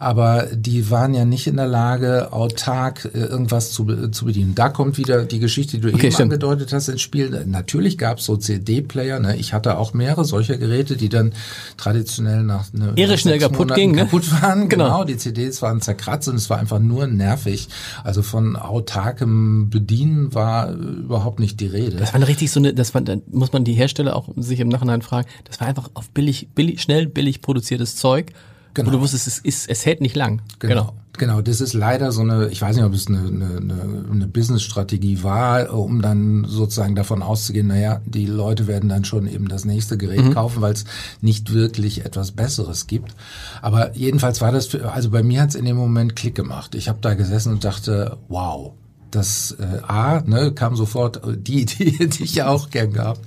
[0.00, 4.54] Aber die waren ja nicht in der Lage, autark äh, irgendwas zu, be- zu bedienen.
[4.56, 6.32] Da kommt wieder die Geschichte, die du Okay, eben stimmt.
[6.32, 7.44] angedeutet hast, ins Spiel.
[7.46, 9.20] Natürlich gab's so CD-Player.
[9.20, 9.36] Ne?
[9.36, 11.32] Ich hatte auch mehrere solcher Geräte, die dann
[11.76, 14.02] traditionell nach, ne, Irre nach schnell kaputt Monaten gingen, ne?
[14.02, 14.68] kaputt waren.
[14.68, 14.84] Genau.
[14.84, 15.04] Genau.
[15.04, 17.68] Die CDs waren zerkratzt und es war einfach nur nervig.
[18.04, 21.96] Also von autarkem Bedienen war äh, überhaupt nicht die Rede.
[21.96, 24.68] Das war richtig so eine, das war, da muss man die Hersteller auch sich im
[24.68, 28.32] Nachhinein fragen, das war einfach auf billig, billig, schnell billig produziertes Zeug,
[28.70, 28.90] wo Genau.
[28.92, 30.42] du wusstest, es ist, es hält nicht lang.
[30.58, 30.94] Genau.
[31.18, 34.26] Genau, das ist leider so eine, ich weiß nicht, ob es eine, eine, eine, eine
[34.26, 39.64] Business-Strategie war, um dann sozusagen davon auszugehen, naja, die Leute werden dann schon eben das
[39.66, 40.34] nächste Gerät Mhm.
[40.34, 40.84] kaufen, weil es
[41.20, 43.14] nicht wirklich etwas Besseres gibt.
[43.60, 46.74] Aber jedenfalls war das, für, also bei mir hat es in dem Moment Klick gemacht.
[46.74, 48.72] Ich habe da gesessen und dachte, wow,
[49.10, 53.20] das äh, A, ne, kam sofort äh, die Idee, die ich ja auch gern gehabt.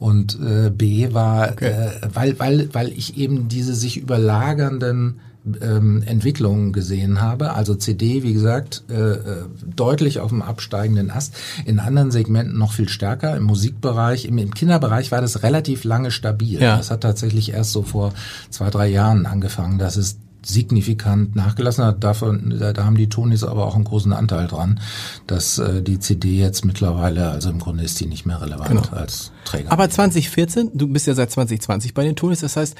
[0.00, 5.20] Und äh, B war, äh, weil, weil, weil ich eben diese sich überlagernden
[5.60, 7.54] ähm, Entwicklungen gesehen habe.
[7.54, 9.44] Also CD, wie gesagt, äh, äh,
[9.76, 11.34] deutlich auf dem absteigenden Ast.
[11.64, 13.36] In anderen Segmenten noch viel stärker.
[13.36, 16.60] Im Musikbereich, im, im Kinderbereich war das relativ lange stabil.
[16.60, 16.78] Ja.
[16.78, 18.12] Das hat tatsächlich erst so vor
[18.50, 22.02] zwei, drei Jahren angefangen, dass es signifikant nachgelassen hat.
[22.04, 24.80] Davon, da, da haben die Tonis aber auch einen großen Anteil dran,
[25.26, 28.96] dass äh, die CD jetzt mittlerweile, also im Grunde ist die nicht mehr relevant Genau.
[28.96, 29.70] als Träger.
[29.72, 32.76] Aber 2014, du bist ja seit 2020 bei den Tonis, das heißt,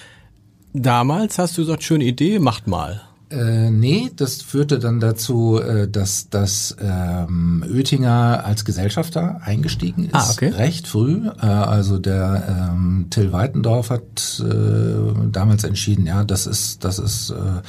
[0.73, 3.03] damals hast du gesagt, schöne Idee, macht mal.
[3.31, 10.15] Äh, nee, das führte dann dazu, äh, dass, dass ähm, Oettinger als Gesellschafter eingestiegen ist.
[10.15, 10.49] Ah, okay.
[10.49, 11.29] Recht früh.
[11.41, 17.31] Äh, also der ähm, Till Weitendorf hat äh, damals entschieden, ja, das ist, das ist
[17.31, 17.63] äh,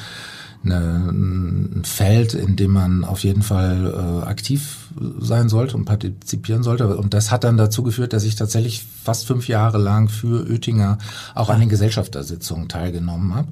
[0.63, 3.93] eine, ein Feld, in dem man auf jeden Fall
[4.23, 4.80] äh, aktiv
[5.19, 6.97] sein sollte und partizipieren sollte.
[6.97, 10.97] Und das hat dann dazu geführt, dass ich tatsächlich fast fünf Jahre lang für Oettinger
[11.35, 13.47] auch an den Gesellschaftersitzungen teilgenommen habe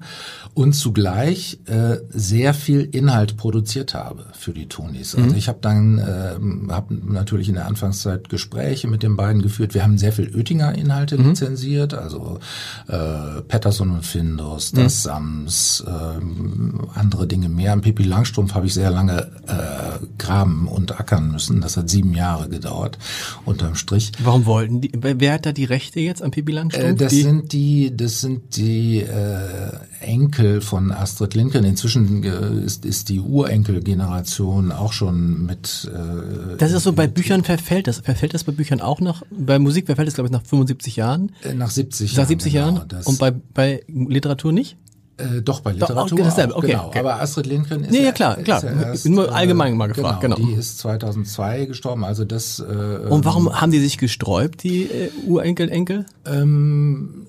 [0.53, 5.15] und zugleich äh, sehr viel Inhalt produziert habe für die Tonis.
[5.15, 9.73] Also ich habe dann ähm, hab natürlich in der Anfangszeit Gespräche mit den beiden geführt.
[9.73, 12.39] Wir haben sehr viel Oettinger-Inhalte lizenziert, also
[12.87, 17.73] äh, Patterson und Findus, das Sams, ähm, andere Dinge mehr.
[17.73, 21.61] Am Pippi Langstrumpf habe ich sehr lange äh, graben und ackern müssen.
[21.61, 22.97] Das hat sieben Jahre gedauert,
[23.45, 24.11] unterm Strich.
[24.19, 26.99] Warum wollten die, wer hat da die Rechte jetzt am Pipi Äh, Langstrumpf?
[26.99, 31.63] das die, sind die, das sind die äh, Enkel von Astrid Lindgren.
[31.65, 35.89] Inzwischen äh, ist, ist die Urenkelgeneration auch schon mit.
[35.93, 37.99] Äh, das ist so, bei Büchern verfällt das.
[37.99, 41.31] Verfällt das bei Büchern auch nach, bei Musik verfällt das, glaube ich, nach 75 Jahren,
[41.43, 42.27] äh, nach 70 nach Jahren.
[42.27, 42.87] 70 genau, Jahren.
[42.87, 44.77] Das, Und bei, bei Literatur nicht?
[45.19, 46.87] Äh, doch bei Doch, auch Literatur dasselbe, auch, okay, genau.
[46.87, 46.99] okay.
[46.99, 48.63] Aber Astrid Lindgren ist Nee, ja, klar, klar.
[48.63, 50.35] erst, Nur allgemein mal gefragt, genau.
[50.35, 52.03] Die ist 2002 gestorben.
[52.05, 52.59] Also das.
[52.59, 52.63] Äh,
[53.09, 56.05] Und warum haben die sich gesträubt, die äh, Urenkel, Enkel?
[56.25, 57.25] Ähm,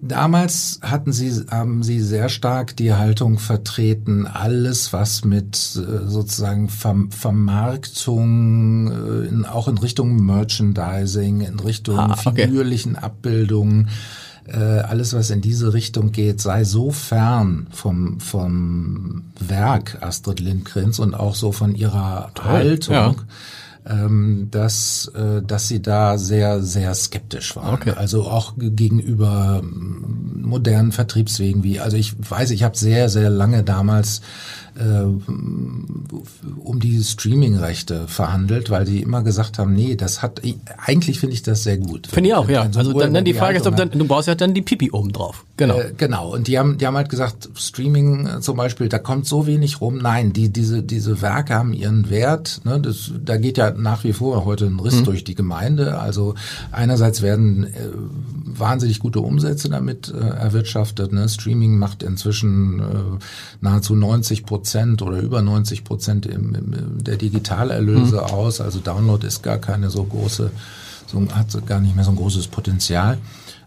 [0.00, 6.68] damals hatten sie, haben sie sehr stark die Haltung vertreten, alles was mit äh, sozusagen
[6.68, 12.46] Ver Vermarktung, äh, in, auch in Richtung Merchandising, in Richtung Ah, okay.
[12.46, 13.88] figürlichen Abbildungen,
[14.46, 20.98] äh, alles was in diese Richtung geht, sei so fern vom, vom Werk Astrid Lindgrens
[20.98, 23.14] und auch so von ihrer Haltung ja.
[23.88, 27.74] Ähm, dass, äh, dass sie da sehr, sehr skeptisch waren.
[27.74, 27.92] Okay.
[27.96, 33.62] Also auch ge- gegenüber modernen Vertriebswegen wie, also ich weiß, ich habe sehr, sehr lange
[33.62, 34.20] damals
[34.76, 35.04] äh,
[36.64, 41.34] um die Streaming-Rechte verhandelt, weil die immer gesagt haben, nee, das hat, ich- eigentlich finde
[41.34, 42.06] ich das sehr gut.
[42.06, 42.68] Finde ich auch, ja.
[42.72, 44.62] So Also dann, dann die Uhr- Frage ist, ob dann, du brauchst ja dann die
[44.62, 45.44] Pipi oben drauf.
[45.56, 45.78] Genau.
[45.78, 46.32] äh, genau.
[46.34, 49.80] Und die haben, die haben halt gesagt, Streaming äh, zum Beispiel, da kommt so wenig
[49.80, 49.98] rum.
[49.98, 52.60] Nein, die, diese, diese Werke haben ihren Wert.
[52.64, 52.80] Ne?
[52.80, 55.98] Das, da geht ja nach wie vor heute ein Riss durch die Gemeinde.
[55.98, 56.34] Also
[56.72, 57.68] einerseits werden äh,
[58.44, 61.12] wahnsinnig gute Umsätze damit äh, erwirtschaftet.
[61.12, 61.28] Ne?
[61.28, 62.84] Streaming macht inzwischen äh,
[63.60, 68.60] nahezu 90 Prozent oder über 90 Prozent im, im, der Digitalerlöse aus.
[68.60, 70.50] Also Download ist gar keine so große,
[71.06, 73.18] so, hat gar nicht mehr so ein großes Potenzial.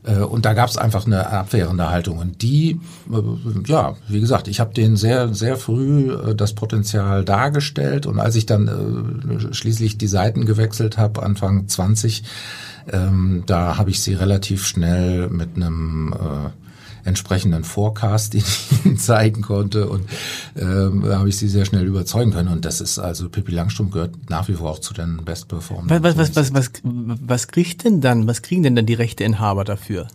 [0.03, 2.17] Äh, Und da gab es einfach eine abwehrende Haltung.
[2.17, 2.79] Und die,
[3.11, 8.05] äh, ja, wie gesagt, ich habe denen sehr, sehr früh äh, das Potenzial dargestellt.
[8.05, 12.23] Und als ich dann schließlich die Seiten gewechselt habe, Anfang 20,
[12.91, 16.66] ähm, da habe ich sie relativ schnell mit einem äh,
[17.07, 20.07] entsprechenden Forecast, den ich ihnen zeigen konnte und
[20.55, 23.93] ähm, da habe ich sie sehr schnell überzeugen können und das ist also Pippi Langstrumpf
[23.93, 26.03] gehört nach wie vor auch zu den Best Performern.
[26.03, 29.63] Was, was, was, was, was, was kriegt denn dann, was kriegen denn dann die Rechteinhaber
[29.63, 30.07] dafür?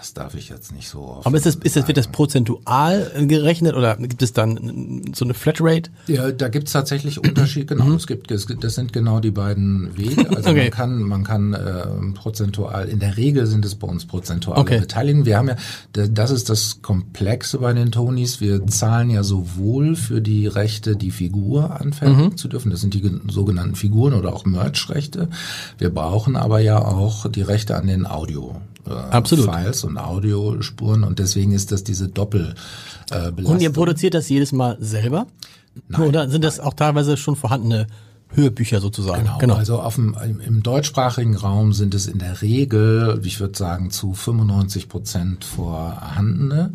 [0.00, 3.10] Das darf ich jetzt nicht so offen Aber ist das, ist das, wird das prozentual
[3.26, 5.90] gerechnet oder gibt es dann so eine Flatrate?
[6.06, 7.92] Ja, da gibt's tatsächlich Unterschied, genau.
[7.92, 10.26] Es gibt, es, gibt- das sind genau die beiden Wege.
[10.34, 10.62] Also Okay.
[10.62, 14.80] man kann, man kann ähm, prozentual, in der Regel sind es bei uns prozentuale Okay.
[14.80, 15.26] Beteiligungen.
[15.26, 15.56] Wir haben ja,
[15.92, 18.40] da- das ist das Komplexe bei den Tonys.
[18.40, 22.70] Wir zahlen ja sowohl für die Rechte, die Figur anfertigen zu dürfen.
[22.70, 25.28] Das sind die gen- sogenannten Figuren oder auch Merch-Rechte.
[25.76, 28.56] Wir brauchen aber ja auch die Rechte an den Audio.
[28.86, 29.46] Äh, Absolut.
[29.46, 32.54] Files und Audiospuren und deswegen ist das diese Doppel
[33.10, 33.30] äh.
[33.42, 35.26] Und ihr produziert das jedes Mal selber?
[35.88, 37.86] Nein, oder sind das auch teilweise schon vorhandene
[38.32, 39.28] Hörbücher sozusagen?
[39.40, 40.16] Genau, also auf dem,
[40.46, 46.74] im, deutschsprachigen Raum sind es in der Regel, ich würde sagen, zu 95 Prozent vorhandene,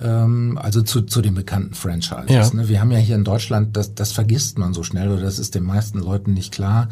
[0.00, 2.28] ähm, also zu, zu den bekannten Franchises.
[2.28, 2.50] Ja.
[2.52, 2.68] Ne?
[2.68, 5.54] Wir haben ja hier in Deutschland, das, das vergisst man so schnell oder das ist
[5.54, 6.88] den meisten Leuten nicht klar.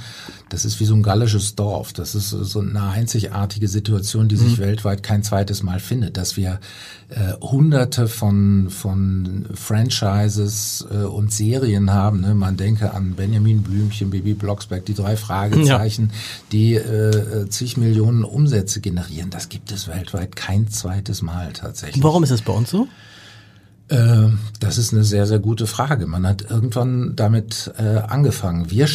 [0.50, 1.92] Das ist wie so ein gallisches Dorf.
[1.92, 6.60] Das ist so eine einzigartige Situation, die sich weltweit kein zweites Mal findet, dass wir
[7.08, 12.20] äh, hunderte von, von Franchises äh, und Serien haben.
[12.20, 12.34] Ne?
[12.34, 16.10] Man denke an Benjamin Blümchen, Baby Blocksberg, die drei Fragezeichen,
[16.52, 19.30] die äh, äh, zig Millionen Umsätze generieren.
[19.30, 22.02] Das gibt es weltweit kein zweites Mal tatsächlich.
[22.02, 22.86] Warum ist das bei uns so?
[23.88, 24.28] Äh,
[24.60, 26.06] das ist eine sehr, sehr gute Frage.
[26.06, 28.70] Man hat irgendwann damit äh, angefangen.
[28.70, 28.88] Wir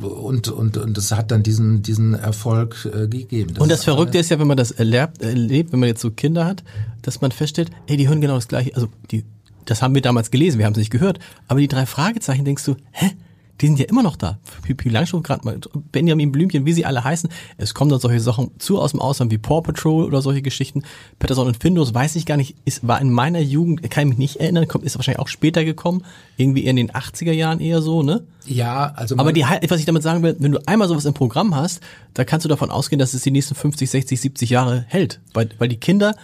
[0.00, 3.56] und und und es hat dann diesen diesen Erfolg äh, gegeben.
[3.58, 6.44] Und das Verrückte ist ja, wenn man das erlebt, erlebt, wenn man jetzt so Kinder
[6.44, 6.64] hat,
[7.02, 8.74] dass man feststellt, ey, die hören genau das Gleiche.
[8.74, 9.24] Also die,
[9.64, 11.20] das haben wir damals gelesen, wir haben es nicht gehört.
[11.48, 13.12] Aber die drei Fragezeichen denkst du, hä?
[13.60, 14.38] Die sind ja immer noch da.
[14.62, 15.60] Pipi Langstrumpf gerade mal,
[15.92, 17.30] Benjamin Blümchen, wie sie alle heißen.
[17.56, 20.82] Es kommen dann solche Sachen zu aus dem Ausland wie Paw Patrol oder solche Geschichten.
[21.18, 24.18] Patterson und Findus, weiß ich gar nicht, ist, war in meiner Jugend, kann ich mich
[24.18, 26.04] nicht erinnern, kommt, ist wahrscheinlich auch später gekommen.
[26.36, 28.24] Irgendwie eher in den 80er Jahren eher so, ne?
[28.46, 31.54] ja, also Aber die, was ich damit sagen will, wenn du einmal sowas im Programm
[31.54, 31.80] hast,
[32.14, 35.20] da kannst du davon ausgehen, dass es die nächsten 50, 60, 70 Jahre hält.
[35.32, 36.14] Weil, weil die Kinder,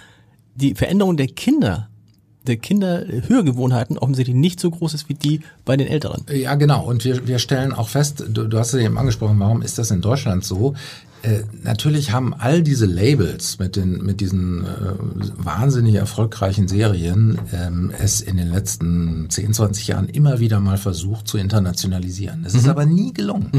[0.55, 1.90] die Veränderung der Kinder,
[2.47, 6.25] der Kinder Hörgewohnheiten offensichtlich nicht so groß ist wie die bei den Älteren.
[6.31, 6.85] Ja, genau.
[6.85, 9.91] Und wir, wir stellen auch fest, du, du hast es eben angesprochen, warum ist das
[9.91, 10.75] in Deutschland so?
[11.23, 14.69] Äh, natürlich haben all diese Labels mit den mit diesen äh,
[15.37, 21.29] wahnsinnig erfolgreichen Serien ähm, es in den letzten 10, 20 Jahren immer wieder mal versucht
[21.29, 22.45] zu internationalisieren.
[22.47, 23.51] Es ist aber nie gelungen.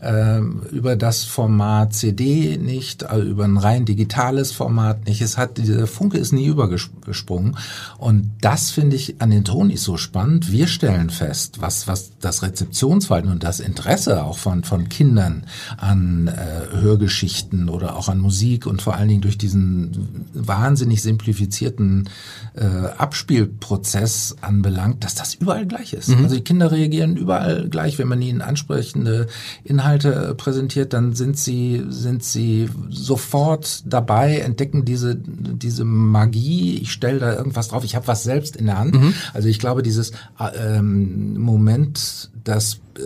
[0.00, 5.20] Ähm, über das Format CD nicht, äh, über ein rein digitales Format nicht.
[5.20, 7.56] Es hat dieser Funke ist nie übergesprungen
[7.98, 10.50] und das finde ich an den Tonys so spannend.
[10.50, 15.44] Wir stellen fest, was was das Rezeptionsverhalten und das Interesse auch von von Kindern
[15.76, 22.08] an äh, Hörgeschichten oder auch an Musik und vor allen Dingen durch diesen wahnsinnig simplifizierten
[22.54, 26.10] äh, Abspielprozess anbelangt, dass das überall gleich ist.
[26.22, 29.26] Also die Kinder reagieren überall gleich, wenn man ihnen ansprechende
[29.64, 36.78] Inhalte äh, präsentiert, dann sind sie sind sie sofort dabei, entdecken diese diese Magie.
[36.78, 37.84] Ich stelle da irgendwas drauf.
[37.84, 38.96] Ich habe was selbst in der Hand.
[39.34, 43.00] Also ich glaube, dieses äh, ähm, Moment, dass äh,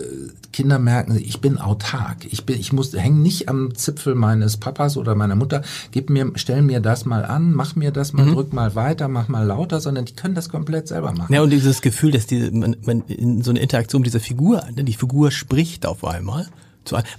[0.51, 2.25] Kinder merken, ich bin autark.
[2.29, 5.61] Ich bin, ich muss, hänge nicht am Zipfel meines Papas oder meiner Mutter.
[5.91, 9.27] Gib mir, stell mir das mal an, mach mir das mal, drück mal weiter, mach
[9.27, 11.33] mal lauter, sondern die können das komplett selber machen.
[11.33, 14.63] Ja, und dieses Gefühl, dass die, man, man in so eine Interaktion mit dieser Figur,
[14.75, 16.47] ne, die Figur spricht auf einmal.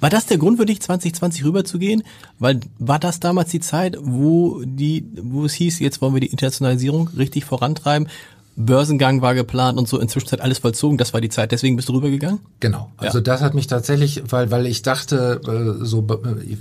[0.01, 2.03] War das der Grund für dich, 2020 rüberzugehen?
[2.39, 6.29] Weil war das damals die Zeit, wo die, wo es hieß, jetzt wollen wir die
[6.29, 8.09] Internationalisierung richtig vorantreiben?
[8.59, 10.99] Börsengang war geplant und so inzwischen alles vollzogen.
[10.99, 11.53] Das war die Zeit.
[11.53, 12.41] Deswegen bist du rübergegangen?
[12.59, 12.91] Genau.
[12.97, 16.05] Also das hat mich tatsächlich, weil weil ich dachte, äh, so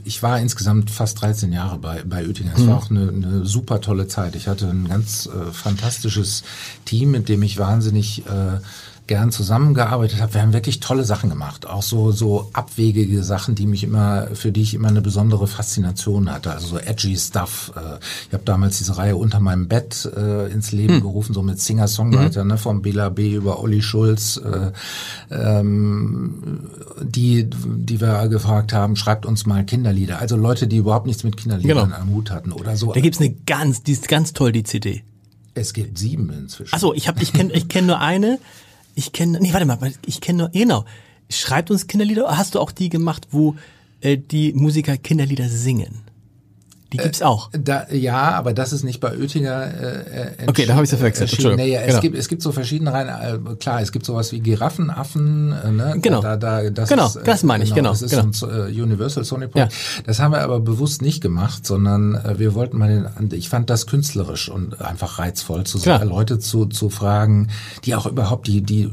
[0.06, 2.52] ich war insgesamt fast 13 Jahre bei bei Oettinger.
[2.56, 4.36] Es war auch eine, eine super tolle Zeit.
[4.36, 6.44] Ich hatte ein ganz äh, fantastisches
[6.86, 8.60] Team, mit dem ich wahnsinnig äh,
[9.08, 10.34] gern zusammengearbeitet habe.
[10.34, 14.52] Wir haben wirklich tolle Sachen gemacht, auch so so abwegige Sachen, die mich immer für
[14.52, 16.52] die ich immer eine besondere Faszination hatte.
[16.52, 17.72] Also so edgy Stuff.
[17.76, 21.60] Äh, Ich habe damals diese Reihe unter meinem Bett äh, ins Leben gerufen, so mit
[21.60, 24.38] Singer-Songwriter, ne, vom Bela B über Olli Schulz.
[24.38, 24.72] Äh,
[25.32, 26.70] ähm,
[27.02, 30.20] die, die wir gefragt haben, schreibt uns mal Kinderlieder.
[30.20, 31.96] Also Leute, die überhaupt nichts mit Kinderliedern Genau.
[31.96, 32.94] am Hut hatten oder so.
[32.94, 35.04] Da gibt's eine ganz, die ist ganz toll, die CD.
[35.54, 36.74] Es gibt sieben inzwischen.
[36.76, 38.40] Achso, ich hab, ich kenne ich kenn nur eine.
[38.98, 40.84] Ich kenne, nee, warte mal, ich kenne nur, genau.
[41.30, 42.36] Schreibt uns Kinderlieder.
[42.36, 43.56] Hast du auch die gemacht, wo
[44.02, 46.02] äh, die Musiker Kinderlieder singen?
[46.94, 47.50] Die gibt's auch.
[47.52, 49.62] Da, ja, aber das ist nicht bei Oettinger.
[49.64, 51.32] Äh, äh, Okay, da hab ich's ja verwechselt.
[51.34, 51.66] Entschuldigung.
[51.66, 52.02] Nee, ja, es Genau.
[52.02, 53.10] gibt es gibt so verschiedene Reihen.
[53.10, 55.52] Äh, klar, es gibt sowas wie Giraffenaffen.
[55.52, 55.96] Äh, ne?
[56.02, 56.22] Genau.
[56.22, 58.24] Da, da, das Genau, ist, äh, das meine ich, genau, Das ist genau.
[58.48, 59.74] ein äh, Universal Sony Projekt.
[60.06, 62.88] Das haben wir aber bewusst nicht gemacht, sondern äh, wir wollten mal
[63.20, 63.32] den.
[63.38, 66.00] Ich fand das künstlerisch und einfach reizvoll zu Klar.
[66.00, 67.50] sagen, Leute zu zu fragen,
[67.84, 68.84] die auch überhaupt die die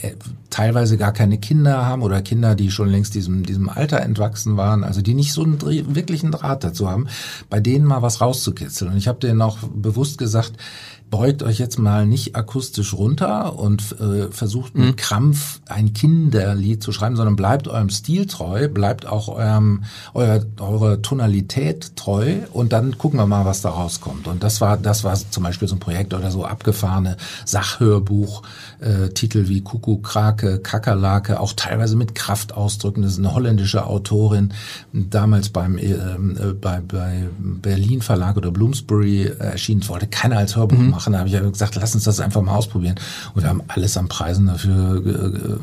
[0.00, 0.12] äh,
[0.48, 4.82] teilweise gar keine Kinder haben oder Kinder, die schon längst diesem diesem Alter entwachsen waren,
[4.84, 5.60] also die nicht so einen
[5.94, 7.06] wirklichen Draht dazu haben
[7.50, 8.92] bei denen mal was rauszukitzeln.
[8.92, 10.52] Und ich habe denen auch bewusst gesagt,
[11.14, 14.96] beugt euch jetzt mal nicht akustisch runter und äh, versucht mit mhm.
[14.96, 21.02] Krampf ein Kinderlied zu schreiben, sondern bleibt eurem Stil treu, bleibt auch eurem euer, eurer
[21.02, 24.26] Tonalität treu und dann gucken wir mal, was da rauskommt.
[24.26, 28.42] Und das war das war zum Beispiel so ein Projekt oder so abgefahrene Sachhörbuch
[28.80, 33.04] äh, Titel wie Kuckuck, Krake, Kakerlake, auch teilweise mit Kraftausdrücken.
[33.04, 34.52] Das ist eine holländische Autorin,
[34.92, 40.76] damals beim äh, äh bei, bei Berlin Verlag oder Bloomsbury erschienen, wollte keiner als Hörbuch
[40.76, 40.90] mhm.
[40.90, 41.12] machen machen.
[41.12, 42.96] Da habe ich ja gesagt, lass uns das einfach mal ausprobieren.
[43.34, 45.60] Und wir haben alles an Preisen dafür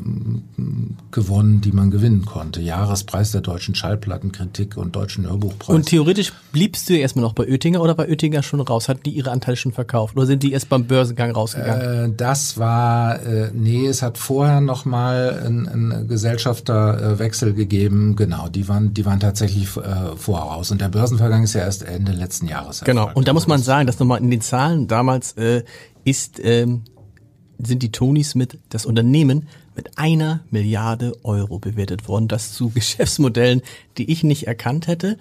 [1.12, 2.62] gewonnen, die man gewinnen konnte.
[2.62, 5.76] Jahrespreis der deutschen Schallplattenkritik und deutschen Hörbuchpreis.
[5.76, 8.90] Und theoretisch bliebst du erstmal noch bei Oettinger oder bei Oettinger schon raus?
[8.90, 12.12] Hatten die ihre Anteile schon verkauft oder sind die erst beim Börsengang rausgegangen?
[12.12, 18.16] Äh, das war, äh, nee, es hat vorher noch mal einen Gesellschafterwechsel gegeben.
[18.16, 20.72] Genau, die waren, die waren tatsächlich äh, vorher raus.
[20.72, 22.82] Und der Börsenvergang ist ja erst Ende letzten Jahres.
[22.82, 23.10] Genau.
[23.14, 25.64] Und da muss man sagen, dass nochmal in den Zahlen damals äh,
[26.04, 26.84] ist, ähm,
[27.58, 32.28] sind die Tonys mit, das Unternehmen mit einer Milliarde Euro bewertet worden.
[32.28, 33.62] Das zu Geschäftsmodellen,
[33.98, 35.18] die ich nicht erkannt hätte.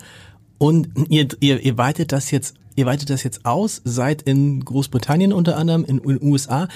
[0.58, 5.32] Und ihr, ihr, ihr weitet das jetzt, ihr weitet das jetzt aus, seid in Großbritannien
[5.32, 6.68] unter anderem, in den USA.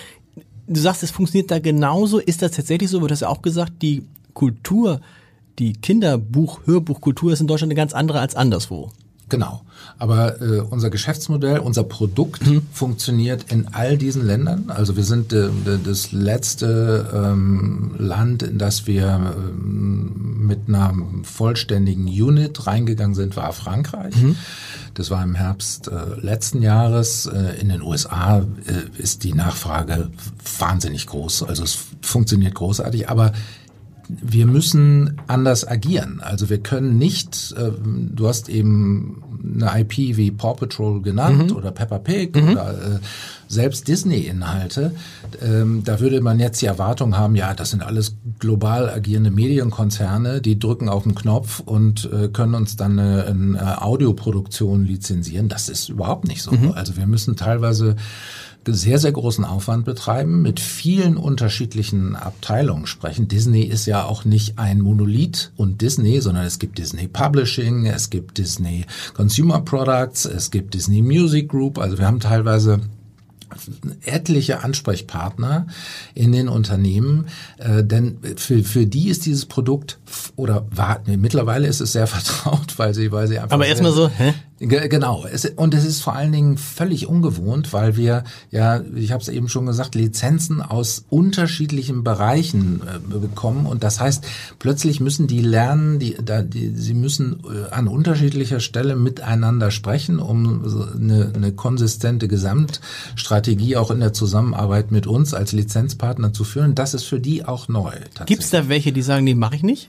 [0.67, 2.19] Du sagst, es funktioniert da genauso.
[2.19, 3.03] Ist das tatsächlich so?
[3.03, 5.01] Wird das ja auch gesagt, die Kultur,
[5.59, 8.91] die Kinderbuch, Hörbuchkultur ist in Deutschland eine ganz andere als anderswo.
[9.35, 9.63] Genau.
[9.99, 12.63] Aber äh, unser Geschäftsmodell, unser Produkt mhm.
[12.73, 14.67] funktioniert in all diesen Ländern.
[14.69, 15.49] Also wir sind äh,
[15.85, 20.95] das letzte ähm, Land, in das wir ähm, mit einer
[21.25, 24.15] vollständigen Unit reingegangen sind, war Frankreich.
[24.15, 24.37] Mhm.
[24.95, 27.27] Das war im Herbst äh, letzten Jahres.
[27.27, 30.11] Äh, in den USA äh, ist die Nachfrage
[30.59, 31.43] wahnsinnig groß.
[31.43, 33.33] Also es funktioniert großartig, aber
[34.09, 36.21] wir müssen anders agieren.
[36.23, 41.57] Also wir können nicht, äh, du hast eben eine IP wie Paw Patrol genannt mhm.
[41.57, 42.51] oder Peppa Pig mhm.
[42.51, 42.99] oder äh,
[43.49, 44.95] selbst Disney-Inhalte.
[45.43, 50.41] Ähm, da würde man jetzt die Erwartung haben, ja, das sind alles global agierende Medienkonzerne,
[50.41, 55.49] die drücken auf den Knopf und äh, können uns dann eine, eine Audioproduktion lizenzieren.
[55.49, 56.53] Das ist überhaupt nicht so.
[56.53, 56.73] Mhm.
[56.73, 57.97] Also wir müssen teilweise
[58.67, 63.29] sehr, sehr großen Aufwand betreiben, mit vielen unterschiedlichen Abteilungen sprechen.
[63.29, 68.11] Disney ist ja auch nicht ein Monolith und Disney, sondern es gibt Disney Publishing, es
[68.11, 71.79] gibt Disney Consumer Products, es gibt Disney Music Group.
[71.79, 72.81] Also wir haben teilweise
[74.05, 75.67] etliche Ansprechpartner
[76.15, 77.27] in den Unternehmen,
[77.59, 79.99] äh, denn für, für die ist dieses Produkt
[80.37, 83.55] oder war, nee, mittlerweile ist es sehr vertraut, weil sie, weil sie einfach.
[83.55, 84.35] Aber erstmal so, hä?
[84.67, 85.27] Genau.
[85.31, 89.29] Es, und es ist vor allen Dingen völlig ungewohnt, weil wir ja, ich habe es
[89.29, 93.67] eben schon gesagt, Lizenzen aus unterschiedlichen Bereichen äh, bekommen.
[93.67, 94.25] Und das heißt,
[94.59, 100.19] plötzlich müssen die lernen, die, da, die, sie müssen äh, an unterschiedlicher Stelle miteinander sprechen,
[100.19, 106.75] um eine, eine konsistente Gesamtstrategie auch in der Zusammenarbeit mit uns als Lizenzpartner zu führen.
[106.75, 107.93] Das ist für die auch neu.
[108.27, 109.89] Gibt es da welche, die sagen, nee, mache ich nicht?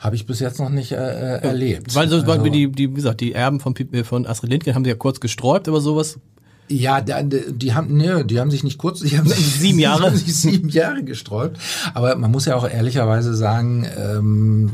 [0.00, 1.94] Habe ich bis jetzt noch nicht äh, äh erlebt.
[1.94, 4.90] Weil so also, die, die, wie gesagt, die Erben von, von Astrid Lindgren haben sie
[4.90, 6.18] ja kurz gesträubt, aber sowas
[6.70, 10.04] ja, die, die haben, ne, die haben sich nicht kurz, die haben sich sieben Jahre,
[10.04, 11.58] haben sich sieben Jahre gesträubt.
[11.94, 14.72] Aber man muss ja auch ehrlicherweise sagen, ähm,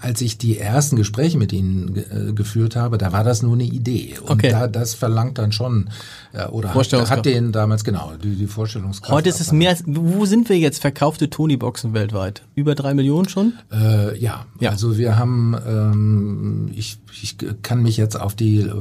[0.00, 3.64] als ich die ersten Gespräche mit ihnen äh, geführt habe, da war das nur eine
[3.64, 4.14] Idee.
[4.22, 4.50] Und okay.
[4.50, 5.90] da, das verlangt dann schon,
[6.32, 9.12] äh, oder hat, hat denen damals genau die, die Vorstellungskraft.
[9.12, 9.70] Heute ist es mehr.
[9.70, 10.80] Als, wo sind wir jetzt?
[10.80, 12.42] Verkaufte Tony-Boxen weltweit?
[12.54, 13.52] Über drei Millionen schon?
[13.70, 14.46] Äh, ja.
[14.58, 18.72] ja, also wir haben, ähm, ich, ich kann mich jetzt auf die äh,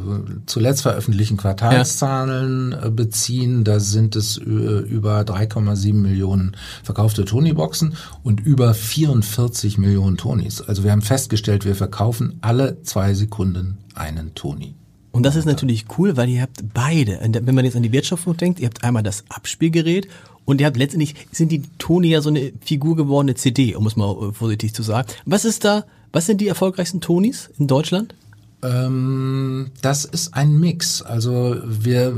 [0.45, 7.95] zuletzt veröffentlichten Quartalszahlen Zahlen äh, beziehen, da sind es äh, über 3,7 Millionen verkaufte Tony-Boxen
[8.23, 10.61] und über 44 Millionen Tonys.
[10.61, 14.75] Also wir haben festgestellt, wir verkaufen alle zwei Sekunden einen Tony.
[15.11, 17.19] Und das ist natürlich cool, weil ihr habt beide.
[17.21, 20.07] Wenn man jetzt an die Wertschöpfung denkt, ihr habt einmal das Abspielgerät
[20.45, 23.95] und ihr habt letztendlich, sind die Tony ja so eine Figur gewordene CD, um es
[23.95, 25.07] mal vorsichtig zu sagen.
[25.25, 28.15] Was ist da, was sind die erfolgreichsten Tonys in Deutschland?
[28.61, 31.01] Ähm, das ist ein Mix.
[31.01, 32.13] Also wir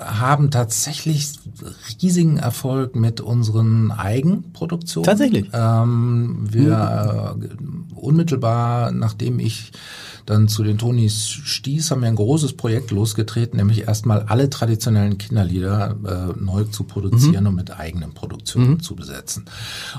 [0.00, 1.32] haben tatsächlich
[2.02, 5.06] riesigen Erfolg mit unseren Eigenproduktionen.
[5.06, 5.48] Tatsächlich.
[5.52, 7.86] Ähm, wir mhm.
[7.94, 9.72] unmittelbar, nachdem ich
[10.26, 15.18] dann zu den Tonis stieß, haben wir ein großes Projekt losgetreten, nämlich erstmal alle traditionellen
[15.18, 17.48] Kinderlieder äh, neu zu produzieren mhm.
[17.48, 18.80] und mit eigenen Produktionen mhm.
[18.80, 19.44] zu besetzen.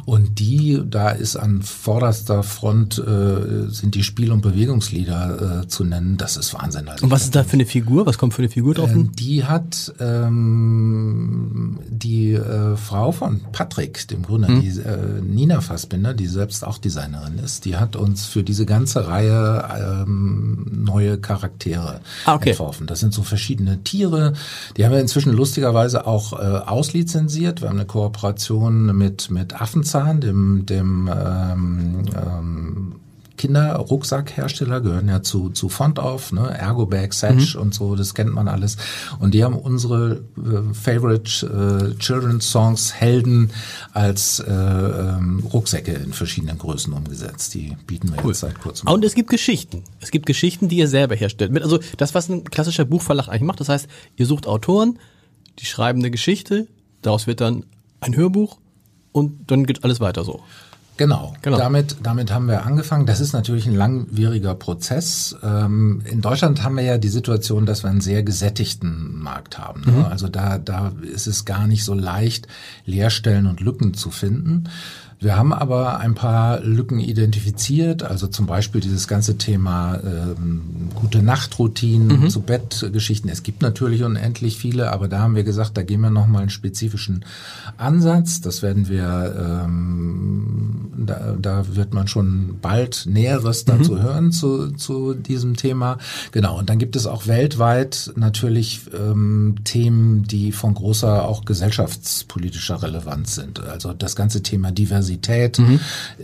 [0.05, 5.83] Und die, da ist an vorderster Front äh, sind die Spiel- und Bewegungslieder äh, zu
[5.83, 6.17] nennen.
[6.17, 6.87] Das ist Wahnsinn.
[6.87, 8.05] Also und was ist da für eine Figur?
[8.05, 8.91] Was kommt für eine Figur drauf?
[8.91, 14.61] Äh, die hat ähm, die äh, Frau von Patrick, dem Gründer, mhm.
[14.61, 19.07] die äh, Nina Fassbinder, die selbst auch Designerin ist, die hat uns für diese ganze
[19.07, 22.51] Reihe ähm, ähm, neue Charaktere Ah, okay.
[22.51, 22.87] entworfen.
[22.87, 24.33] Das sind so verschiedene Tiere.
[24.77, 27.61] Die haben wir inzwischen lustigerweise auch äh, auslizenziert.
[27.61, 32.95] Wir haben eine Kooperation mit mit Affenzahn, dem dem ähm, ähm,
[33.37, 36.49] Kinderrucksackhersteller gehören ja zu, zu Fontauf, ne?
[36.57, 38.77] Ergobag, Satch und so, das kennt man alles.
[39.19, 43.51] Und die haben unsere äh, Favorite äh, Children's Songs Helden
[43.93, 47.53] als äh, ähm, Rucksäcke in verschiedenen Größen umgesetzt.
[47.53, 48.87] Die bieten wir jetzt seit kurzem.
[48.87, 49.83] Und es gibt Geschichten.
[49.99, 51.51] Es gibt Geschichten, die ihr selber herstellt.
[51.51, 53.59] Mit, also das, was ein klassischer Buchverlag eigentlich macht.
[53.59, 54.99] Das heißt, ihr sucht Autoren,
[55.59, 56.67] die schreiben eine Geschichte,
[57.01, 57.65] daraus wird dann
[58.01, 58.57] ein Hörbuch
[59.11, 60.41] und dann geht alles weiter so.
[60.97, 61.33] Genau.
[61.41, 61.57] Genau.
[61.57, 63.05] Damit, damit haben wir angefangen.
[63.05, 65.35] Das ist natürlich ein langwieriger Prozess.
[65.43, 69.83] Ähm, in Deutschland haben wir ja die Situation, dass wir einen sehr gesättigten Markt haben.
[69.85, 70.07] Ne?
[70.07, 72.47] Also da, da ist es gar nicht so leicht,
[72.85, 74.69] Leerstellen und Lücken zu finden.
[75.25, 80.61] Wir haben aber ein paar Lücken identifiziert, also zum Beispiel dieses ganze Thema ähm,
[80.93, 83.31] gute Nachtroutinen, zu Bettgeschichten.
[83.31, 86.51] Es gibt natürlich unendlich viele, aber da haben wir gesagt, da gehen wir nochmal einen
[86.51, 87.25] spezifischen
[87.77, 88.39] Ansatz.
[88.39, 95.15] Das werden wir, ähm, da, da wird man schon bald Näheres dazu hören zu, zu
[95.15, 95.97] diesem Thema.
[96.33, 102.83] Genau, und dann gibt es auch weltweit natürlich ähm, Themen, die von großer auch gesellschaftspolitischer
[102.83, 103.59] Relevanz sind.
[103.59, 105.14] Also das ganze Thema Diversität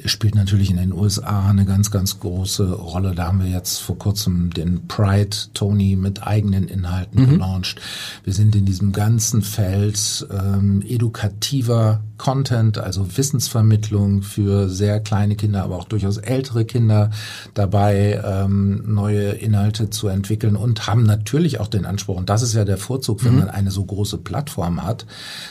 [0.05, 3.13] spielt natürlich in den USA eine ganz, ganz große Rolle.
[3.15, 7.79] Da haben wir jetzt vor kurzem den Pride Tony mit eigenen Inhalten gelauncht.
[8.23, 15.63] Wir sind in diesem ganzen Feld ähm, edukativer Content, also Wissensvermittlung für sehr kleine Kinder,
[15.63, 17.09] aber auch durchaus ältere Kinder
[17.55, 22.53] dabei, ähm, neue Inhalte zu entwickeln und haben natürlich auch den Anspruch, und das ist
[22.53, 25.07] ja der Vorzug, wenn man eine so große Plattform hat,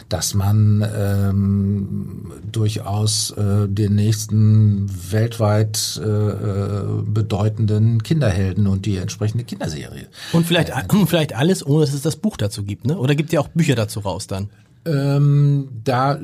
[0.08, 9.44] dass man ähm, durchaus äh, den nächsten weltweit äh, äh, bedeutenden Kinderhelden und die entsprechende
[9.44, 10.72] Kinderserie Und vielleicht,
[11.06, 12.98] vielleicht alles, ohne dass es das Buch dazu gibt, ne?
[12.98, 14.50] Oder gibt ihr auch Bücher dazu raus dann?
[14.86, 16.18] Ähm, da äh,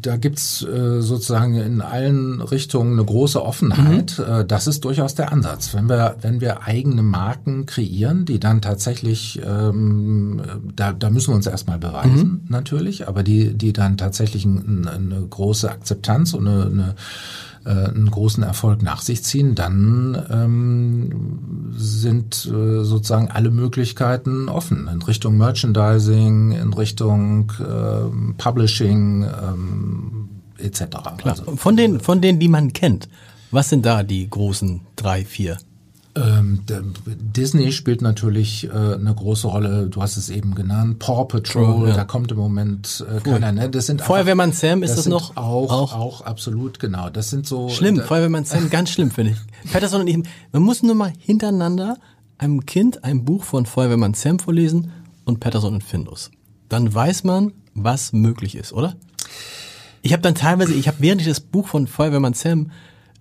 [0.00, 4.20] da gibt's äh, sozusagen in allen Richtungen eine große Offenheit.
[4.20, 5.74] Äh, das ist durchaus der Ansatz.
[5.74, 10.40] Wenn wir wenn wir eigene Marken kreieren, die dann tatsächlich ähm,
[10.76, 15.20] da da müssen wir uns erstmal beweisen natürlich, aber die die dann tatsächlich ein, eine
[15.26, 16.94] große Akzeptanz und eine, eine
[17.64, 24.88] äh, einen großen Erfolg nach sich ziehen, dann ähm, sind äh, sozusagen alle Möglichkeiten offen
[24.88, 30.82] in Richtung Merchandising, in Richtung ähm, Publishing ähm, etc.
[31.24, 33.08] Also, Von den, von denen, die man kennt,
[33.50, 35.56] was sind da die großen drei, vier?
[36.16, 36.60] Ähm,
[37.06, 39.86] Disney spielt natürlich äh, eine große Rolle.
[39.88, 40.98] Du hast es eben genannt.
[40.98, 41.94] Paw Patrol, Ja.
[41.94, 43.52] da kommt im Moment äh, keiner.
[43.52, 43.70] Ne?
[43.70, 45.36] Das sind Feuerwehrmann Sam, ist das sind noch?
[45.36, 45.92] Auch, Auch?
[45.94, 47.10] auch absolut genau.
[47.10, 49.72] Das sind so Schlimm, da, Feuerwehrmann Sam, ganz schlimm, finde ich.
[49.72, 50.18] Patterson und ich,
[50.52, 51.96] man muss nur mal hintereinander
[52.38, 54.90] einem Kind ein Buch von Feuerwehrmann Sam vorlesen
[55.24, 56.30] und Patterson und Findus.
[56.68, 58.96] Dann weiß man, was möglich ist, oder?
[60.02, 62.70] Ich habe dann teilweise, ich habe während ich das Buch von Feuerwehrmann Sam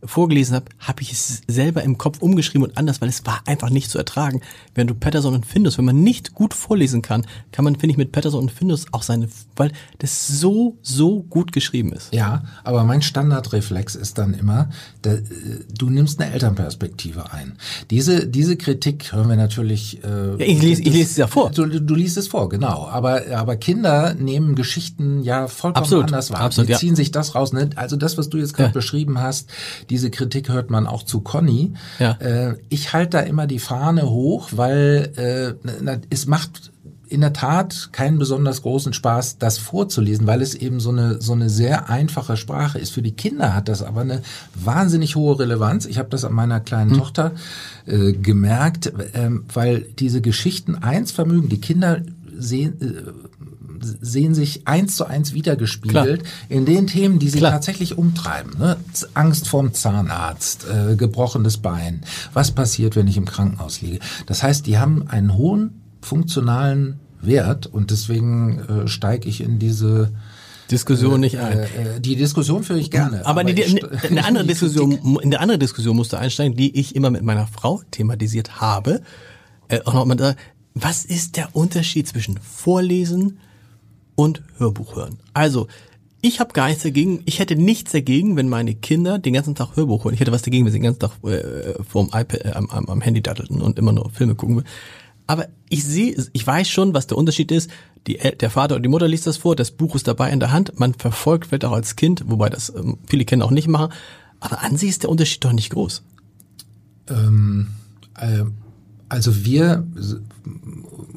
[0.03, 3.69] vorgelesen habe, habe ich es selber im Kopf umgeschrieben und anders, weil es war einfach
[3.69, 4.41] nicht zu ertragen.
[4.75, 7.97] Wenn du Patterson und Findus, wenn man nicht gut vorlesen kann, kann man, finde ich,
[7.97, 12.13] mit Patterson und Findus auch seine, weil das so, so gut geschrieben ist.
[12.13, 14.69] Ja, aber mein Standardreflex ist dann immer,
[15.05, 15.17] äh,
[15.77, 17.57] du nimmst eine Elternperspektive ein.
[17.89, 20.03] Diese, diese Kritik hören wir natürlich.
[20.03, 21.51] Äh, Ja, ich lese- ich lese es ja vor.
[21.51, 22.87] Du, du liest es vor, genau.
[22.87, 26.41] Aber, aber Kinder nehmen Geschichten ja vollkommen Absolut, anders wahr.
[26.41, 26.77] absolut, Die ja.
[26.79, 27.53] ziehen sich das raus.
[27.53, 27.69] Ne?
[27.75, 28.73] Also das, was du jetzt gerade Ja.
[28.73, 29.49] beschrieben hast,
[29.89, 31.73] diese Kritik hört man auch zu Conny.
[31.99, 32.11] Ja.
[32.19, 35.11] Äh, ich halte da immer die Fahne hoch, weil
[35.63, 36.71] äh, na, es macht
[37.09, 41.33] in der Tat keinen besonders großen Spaß, das vorzulesen, weil es eben so eine so
[41.33, 42.91] eine sehr einfache Sprache ist.
[42.91, 44.21] Für die Kinder hat das aber eine
[44.53, 45.87] wahnsinnig hohe Relevanz.
[45.87, 47.31] Ich habe das an meiner kleinen Tochter
[47.87, 51.49] äh, gemerkt, ähm, weil diese Geschichten eins vermögen.
[51.49, 52.01] Die Kinder
[52.37, 53.28] sehen äh,
[53.81, 57.51] sehen sich eins zu eins wiedergespiegelt in den Themen, die sie Klar.
[57.51, 58.57] tatsächlich umtreiben.
[58.57, 58.77] Ne?
[59.13, 62.01] Angst vorm Zahnarzt, äh, gebrochenes Bein,
[62.33, 63.99] was passiert, wenn ich im Krankenhaus liege.
[64.25, 70.11] Das heißt, die haben einen hohen funktionalen Wert und deswegen äh, steige ich in diese
[70.71, 71.59] Diskussion nicht ein.
[71.59, 73.25] äh, äh, die Diskussion führe ich gerne.
[73.25, 76.79] Aber, die, ich die, eine andere Diskussion, in der andere Diskussion musst du einsteigen, die
[76.79, 79.01] ich immer mit meiner Frau thematisiert habe.
[79.67, 80.35] Äh, auch noch mal
[80.75, 83.39] was ist der Unterschied zwischen Vorlesen
[84.19, 85.17] und Hörbuch hören?
[85.33, 85.67] Also,
[86.21, 89.77] ich habe gar nichts dagegen, ich hätte nichts dagegen, wenn meine Kinder den ganzen Tag
[89.77, 90.13] Hörbuch hören.
[90.13, 92.85] Ich hätte was dagegen, wenn sie den ganzen Tag äh, vorm iPad, äh, am, am,
[92.87, 94.63] am Handy dattelten und immer nur Filme gucken.
[95.25, 97.69] Aber ich sehe, ich weiß schon, was der Unterschied ist.
[98.07, 100.51] Die, der Vater und die Mutter liest das vor, das Buch ist dabei in der
[100.51, 103.93] Hand, man verfolgt vielleicht auch als Kind, wobei das ähm, viele Kinder auch nicht machen.
[104.41, 106.03] Aber an sich ist der Unterschied doch nicht groß.
[108.15, 108.43] Äh,
[109.09, 109.85] also wir,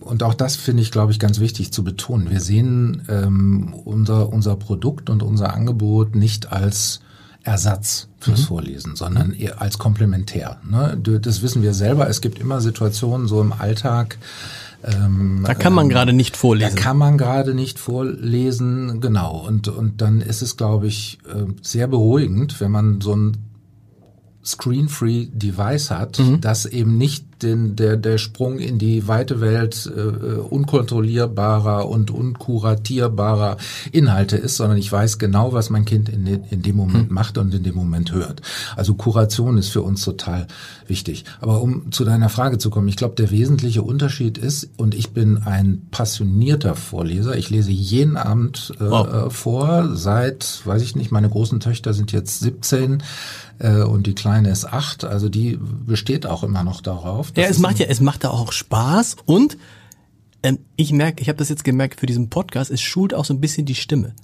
[0.01, 4.33] und auch das finde ich, glaube ich, ganz wichtig zu betonen, wir sehen ähm, unser,
[4.33, 7.01] unser Produkt und unser Angebot nicht als
[7.45, 8.47] Ersatz fürs mhm.
[8.47, 10.61] Vorlesen, sondern eher als komplementär.
[10.69, 10.97] Ne?
[11.21, 12.09] Das wissen wir selber.
[12.09, 14.19] Es gibt immer Situationen so im Alltag,
[14.85, 16.75] ähm, da kann man ähm, gerade nicht vorlesen.
[16.75, 19.37] Da kann man gerade nicht vorlesen, genau.
[19.37, 23.37] Und, und dann ist es, glaube ich, äh, sehr beruhigend, wenn man so ein
[24.45, 26.41] Screen-Free Device hat, mhm.
[26.41, 33.57] das eben nicht den, der, der Sprung in die weite Welt äh, unkontrollierbarer und unkuratierbarer
[33.91, 37.15] Inhalte ist, sondern ich weiß genau, was mein Kind in, de, in dem Moment mhm.
[37.15, 38.43] macht und in dem Moment hört.
[38.77, 40.47] Also Kuration ist für uns total
[40.87, 41.25] wichtig.
[41.41, 45.11] Aber um zu deiner Frage zu kommen, ich glaube, der wesentliche Unterschied ist, und ich
[45.11, 49.27] bin ein passionierter Vorleser, ich lese jeden Abend äh, wow.
[49.27, 53.03] Äh, vor, seit, weiß ich nicht, meine großen Töchter sind jetzt 17,
[53.63, 55.05] äh, und die kleine ist acht.
[55.05, 57.33] Also die besteht auch immer noch darauf.
[57.37, 59.57] Ja, es macht ja, es macht da auch Spaß und
[60.43, 63.33] ähm, ich merke, ich habe das jetzt gemerkt für diesen Podcast, es schult auch so
[63.33, 64.15] ein bisschen die Stimme.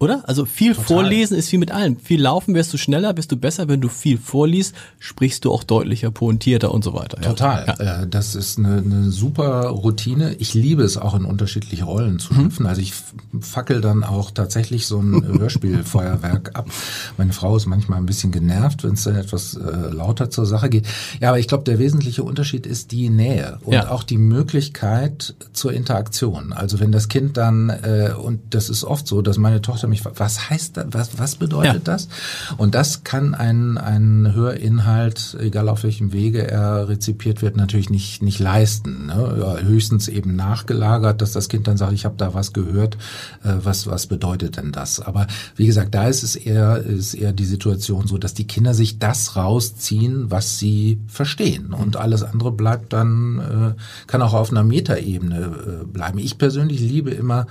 [0.00, 0.22] Oder?
[0.28, 0.86] Also viel Total.
[0.86, 1.98] vorlesen ist wie mit allem.
[1.98, 3.68] Viel laufen wirst du schneller, bist du besser.
[3.68, 7.20] Wenn du viel vorliest, sprichst du auch deutlicher, pointierter und so weiter.
[7.20, 7.74] Total.
[7.80, 8.06] Ja.
[8.06, 10.34] Das ist eine, eine super Routine.
[10.38, 12.62] Ich liebe es auch in unterschiedliche Rollen zu schlüpfen.
[12.62, 12.68] Mhm.
[12.68, 12.92] Also ich
[13.40, 16.68] fackel dann auch tatsächlich so ein Hörspielfeuerwerk ab.
[17.16, 20.68] Meine Frau ist manchmal ein bisschen genervt, wenn es dann etwas äh, lauter zur Sache
[20.68, 20.86] geht.
[21.20, 23.90] Ja, aber ich glaube, der wesentliche Unterschied ist die Nähe und ja.
[23.90, 26.52] auch die Möglichkeit zur Interaktion.
[26.52, 30.04] Also wenn das Kind dann, äh, und das ist oft so, dass meine Tochter mich,
[30.04, 31.78] was heißt das, was, was bedeutet ja.
[31.92, 32.08] das?
[32.56, 38.22] Und das kann ein, ein Hörinhalt, egal auf welchem Wege er rezipiert wird, natürlich nicht,
[38.22, 39.06] nicht leisten.
[39.06, 39.36] Ne?
[39.40, 42.96] Ja, höchstens eben nachgelagert, dass das Kind dann sagt, ich habe da was gehört,
[43.44, 45.00] äh, was, was bedeutet denn das?
[45.00, 45.26] Aber
[45.56, 48.98] wie gesagt, da ist es eher, ist eher die Situation so, dass die Kinder sich
[48.98, 51.72] das rausziehen, was sie verstehen.
[51.72, 56.18] Und alles andere bleibt dann, äh, kann auch auf einer Metaebene äh, bleiben.
[56.18, 57.46] Ich persönlich liebe immer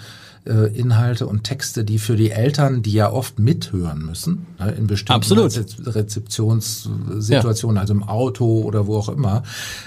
[0.48, 4.88] äh, Inhalte und Texte, die für die Eltern, die ja oft mithören müssen, ne, in
[4.88, 5.22] bestimmten.
[5.86, 7.82] Rezeptionssituationen, ja.
[7.82, 9.44] also im Auto oder wo auch immer.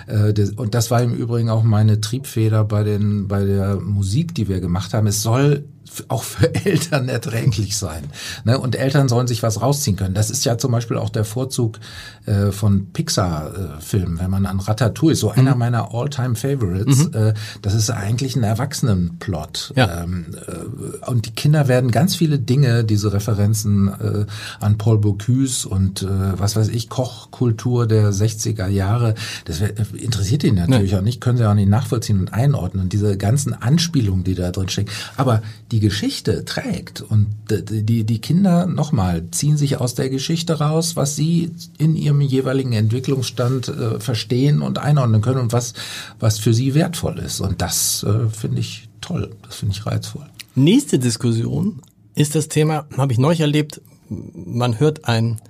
[0.07, 4.49] Äh, und das war im Übrigen auch meine Triebfeder bei den bei der Musik, die
[4.49, 5.07] wir gemacht haben.
[5.07, 5.65] Es soll
[6.09, 8.05] auch für Eltern erträglich sein.
[8.45, 8.59] Ne?
[8.59, 10.15] Und Eltern sollen sich was rausziehen können.
[10.15, 11.79] Das ist ja zum Beispiel auch der Vorzug
[12.27, 15.39] äh, von Pixar-Filmen, äh, wenn man an Ratatouille, so mhm.
[15.39, 17.15] einer meiner All-Time-Favorites, mhm.
[17.15, 19.73] äh, das ist eigentlich ein Erwachsenenplot.
[19.77, 20.03] Ja.
[20.03, 24.27] Ähm, äh, und die Kinder werden ganz viele Dinge, diese Referenzen äh,
[24.61, 26.07] an Paul Bocuse und äh,
[26.39, 29.15] was weiß ich, Kochkultur der 60er Jahre,
[29.45, 30.99] das interessiert ihn natürlich nee.
[30.99, 32.85] auch nicht, können sie auch nicht nachvollziehen und einordnen.
[32.85, 34.91] Und diese ganzen Anspielungen, die da drin stecken.
[35.17, 40.95] Aber die Geschichte trägt und die, die Kinder nochmal ziehen sich aus der Geschichte raus,
[40.95, 45.75] was sie in ihrem jeweiligen Entwicklungsstand äh, verstehen und einordnen können und was,
[46.21, 47.41] was für sie wertvoll ist.
[47.41, 50.27] Und das äh, finde ich toll, das finde ich reizvoll.
[50.55, 51.83] Nächste Diskussion
[52.15, 55.41] ist das Thema, habe ich neulich erlebt, man hört ein,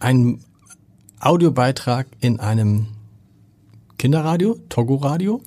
[0.00, 0.40] ein
[1.20, 2.86] Audiobeitrag in einem
[3.98, 5.42] Kinderradio, Togo-Radio,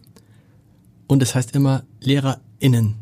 [1.08, 3.01] und es heißt immer LehrerInnen.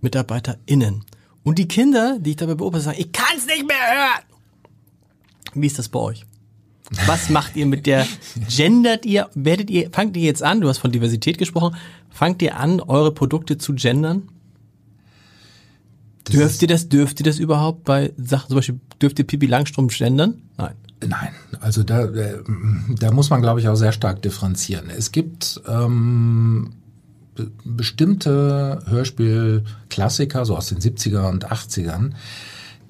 [0.00, 1.04] MitarbeiterInnen.
[1.42, 4.24] Und die Kinder, die ich dabei beobachte, sagen, ich kann es nicht mehr hören.
[5.54, 6.26] Wie ist das bei euch?
[7.06, 8.06] Was macht ihr mit der,
[8.48, 11.76] gendert ihr, werdet ihr, fangt ihr jetzt an, du hast von Diversität gesprochen,
[12.10, 14.28] fangt ihr an, eure Produkte zu gendern?
[16.24, 19.46] Das dürft ihr das, dürft ihr das überhaupt bei Sachen, zum Beispiel, dürft ihr Pipi
[19.46, 20.42] Langstrom gendern?
[20.56, 20.74] Nein.
[21.06, 21.30] Nein,
[21.60, 22.42] also da, äh,
[22.98, 24.90] da muss man, glaube ich, auch sehr stark differenzieren.
[24.90, 26.74] Es gibt ähm,
[27.64, 32.12] bestimmte Hörspielklassiker, so aus den 70er und 80ern,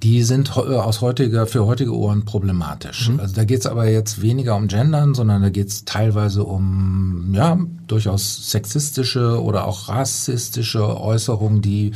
[0.03, 3.11] die sind aus heutiger, für heutige Ohren problematisch.
[3.11, 3.21] Mhm.
[3.21, 7.33] Also da geht es aber jetzt weniger um Gendern, sondern da geht es teilweise um
[7.33, 11.93] ja durchaus sexistische oder auch rassistische Äußerungen, die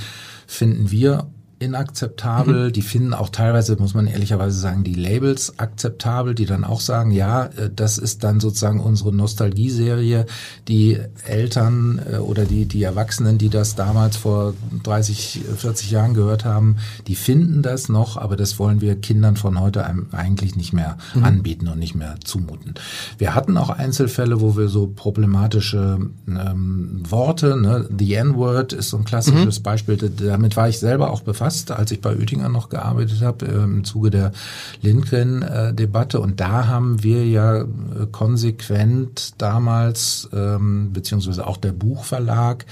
[0.47, 1.27] finden wir
[1.59, 2.69] inakzeptabel.
[2.69, 2.73] Mhm.
[2.73, 7.11] Die finden auch teilweise, muss man ehrlicherweise sagen, die Labels akzeptabel, die dann auch sagen,
[7.11, 10.27] ja, äh, das ist dann sozusagen unsere Nostalgieserie.
[10.69, 16.45] Die Eltern äh, oder die, die Erwachsenen, die das damals vor 30, 40 Jahren gehört
[16.45, 16.77] haben,
[17.07, 21.25] die finden das noch, aber das wollen wir Kindern von heute eigentlich nicht mehr mhm.
[21.25, 22.75] anbieten und nicht mehr zumuten.
[23.19, 28.97] Wir hatten auch Einzelfälle, wo wir so problematische ähm, Worte, ne, the N-Word ist so
[28.97, 29.63] ein klassisches mhm.
[29.63, 33.47] Beispiel, damit war ich selber auch befasst befasst, als ich bei Oettinger noch gearbeitet habe,
[33.47, 34.33] äh, im Zuge der
[34.81, 36.21] Lindgren-Debatte.
[36.21, 37.67] Und da haben wir ja äh,
[38.11, 42.65] konsequent damals, ähm, beziehungsweise auch der Buchverlag,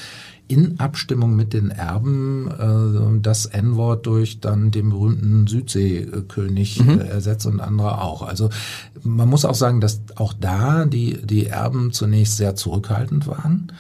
[0.48, 7.00] in Abstimmung mit den Erben äh, das N-Wort durch dann den berühmten Südseekönig mhm.
[7.00, 8.22] äh, ersetzt und andere auch.
[8.22, 8.50] Also
[9.02, 13.72] man muss auch sagen, dass auch da die, die Erben zunächst sehr zurückhaltend waren.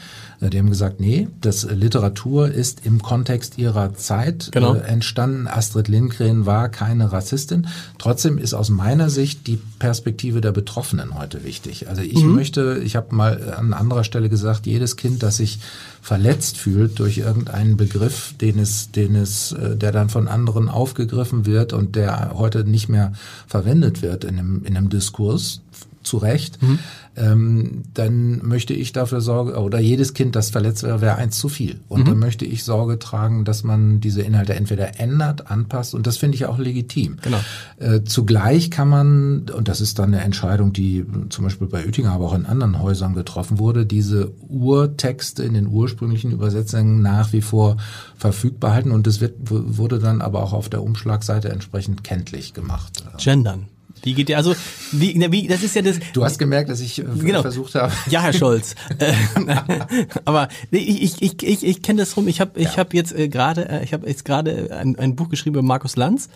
[0.42, 4.74] Äh, die haben gesagt, nee, das Literatur ist im Kontext ihrer Zeit genau.
[4.74, 5.46] äh, entstanden.
[5.46, 7.68] Astrid Lindgren war keine Rassistin.
[7.98, 11.88] Trotzdem ist aus meiner Sicht die Perspektive der Betroffenen heute wichtig.
[11.88, 12.34] Also ich mhm.
[12.34, 15.60] möchte, ich habe mal an anderer Stelle gesagt, jedes Kind, das sich
[16.00, 21.46] verletzt fühlt durch irgendeinen Begriff, den es, den es, äh, der dann von anderen aufgegriffen
[21.46, 23.12] wird und der heute nicht mehr
[23.46, 25.60] verwendet wird in einem, in einem Diskurs,
[26.02, 26.78] zu Recht, mhm.
[27.16, 31.48] ähm, dann möchte ich dafür Sorge, oder jedes Kind, das verletzt wäre, wäre eins zu
[31.48, 31.80] viel.
[31.88, 32.04] Und mhm.
[32.06, 36.36] dann möchte ich Sorge tragen, dass man diese Inhalte entweder ändert, anpasst, und das finde
[36.36, 37.16] ich auch legitim.
[37.22, 37.40] Genau.
[37.78, 42.12] Äh, zugleich kann man, und das ist dann eine Entscheidung, die zum Beispiel bei Oettinger,
[42.12, 47.42] aber auch in anderen Häusern getroffen wurde, diese Urtexte in den ursprünglichen Übersetzungen nach wie
[47.42, 47.76] vor
[48.16, 48.90] verfügbar halten.
[48.90, 53.04] Und das wird, wurde dann aber auch auf der Umschlagseite entsprechend kenntlich gemacht.
[53.18, 53.66] Gendern.
[54.02, 54.36] Wie geht der?
[54.38, 54.54] Also,
[54.90, 55.98] wie, wie, das ist ja das.
[56.12, 57.42] Du hast gemerkt, dass ich äh, genau.
[57.42, 57.92] versucht habe.
[58.08, 58.74] Ja, Herr Scholz.
[58.98, 59.14] Äh,
[60.24, 62.28] aber ich, ich, ich, ich, ich kenne das rum.
[62.28, 62.76] Ich habe, ich ja.
[62.78, 65.96] habe jetzt äh, gerade, äh, ich habe jetzt gerade ein, ein Buch geschrieben über Markus
[65.96, 66.28] Lanz.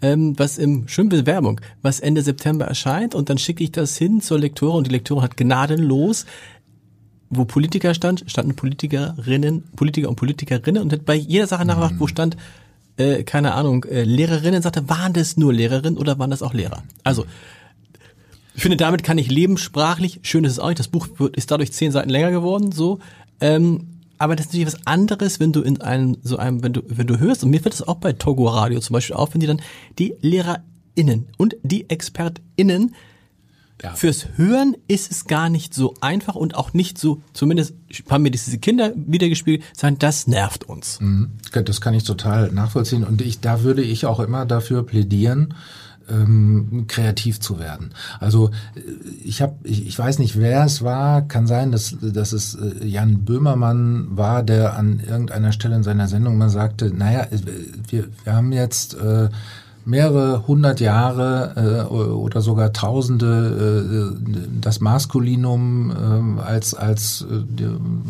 [0.00, 4.20] Ähm, was im schön Werbung, was Ende September erscheint und dann schicke ich das hin
[4.20, 6.24] zur Lektore und die Lektore hat gnadenlos
[7.30, 12.00] wo Politiker stand, standen Politikerinnen, Politiker und Politikerinnen und hat bei jeder Sache nachgefragt, mhm.
[12.00, 12.36] wo stand
[12.98, 16.82] äh, keine Ahnung, äh, Lehrerinnen sagte, waren das nur Lehrerinnen oder waren das auch Lehrer?
[17.04, 17.24] Also,
[18.54, 20.18] ich finde, damit kann ich leben, sprachlich.
[20.22, 20.80] Schön ist es auch nicht.
[20.80, 22.98] Das Buch wird, ist dadurch zehn Seiten länger geworden, so.
[23.40, 23.86] Ähm,
[24.18, 27.06] aber das ist natürlich was anderes, wenn du in einem, so einem, wenn du, wenn
[27.06, 29.46] du hörst, und mir wird das auch bei Togo Radio zum Beispiel auf, wenn die
[29.46, 29.62] dann
[29.98, 32.96] die LehrerInnen und die ExpertInnen
[33.82, 33.94] ja.
[33.94, 37.74] Fürs Hören ist es gar nicht so einfach und auch nicht so, zumindest
[38.10, 41.00] haben mir diese Kinder wiedergespielt, sagen, das nervt uns.
[41.00, 41.30] Mhm.
[41.52, 45.54] Das kann ich total nachvollziehen und ich, da würde ich auch immer dafür plädieren,
[46.10, 47.90] ähm, kreativ zu werden.
[48.18, 48.80] Also äh,
[49.24, 52.84] ich habe, ich, ich weiß nicht, wer es war, kann sein, dass, dass es äh,
[52.84, 57.38] Jan Böhmermann war, der an irgendeiner Stelle in seiner Sendung mal sagte, naja, äh,
[57.88, 59.28] wir, wir haben jetzt äh,
[59.88, 64.18] mehrere hundert Jahre äh, oder sogar Tausende äh,
[64.60, 65.94] das Maskulinum äh,
[66.42, 67.24] als als äh,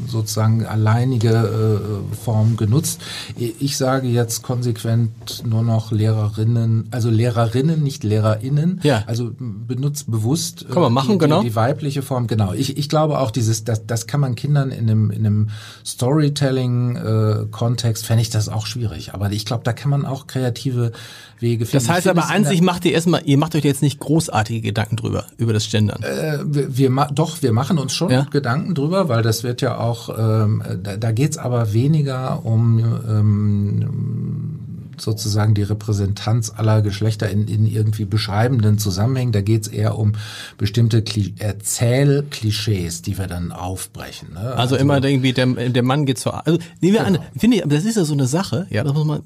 [0.09, 1.79] sozusagen alleinige äh,
[2.17, 3.01] Form genutzt.
[3.37, 8.81] Ich sage jetzt konsequent nur noch Lehrerinnen, also Lehrerinnen, nicht Lehrerinnen.
[8.83, 9.05] Ja.
[9.07, 11.43] Also benutzt bewusst kann man machen, die, genau.
[11.43, 12.27] die, weibliche Form.
[12.27, 12.55] Genau.
[12.55, 15.51] Ich, ich glaube auch dieses, das, das kann man Kindern in einem in einem
[15.87, 19.15] Storytelling-Kontext fände ich das auch schwierig.
[19.15, 20.91] Aber ich glaube, da kann man auch kreative
[21.39, 21.87] Wege finden.
[21.87, 24.97] Das heißt aber an sich macht ihr erstmal, ihr macht euch jetzt nicht großartige Gedanken
[24.97, 26.03] drüber, über das Gendern.
[26.03, 28.27] Äh, wir, wir doch, wir machen uns schon ja?
[28.31, 34.59] Gedanken drüber, weil das wird ja auch, ähm, da, da geht aber weniger um ähm,
[35.01, 39.33] sozusagen die Repräsentanz aller Geschlechter in, in irgendwie beschreibenden Zusammenhängen.
[39.33, 40.13] Da geht's eher um
[40.57, 44.35] bestimmte Kli Erzählklischees, die wir dann aufbrechen.
[44.35, 44.41] Ne?
[44.41, 46.47] Also, also, immer irgendwie der, der Mann geht zur.
[46.47, 47.21] Also nehmen wir genau.
[47.21, 48.67] an, finde ich, das ist ja so eine Sache.
[48.71, 49.23] Ja, das muss man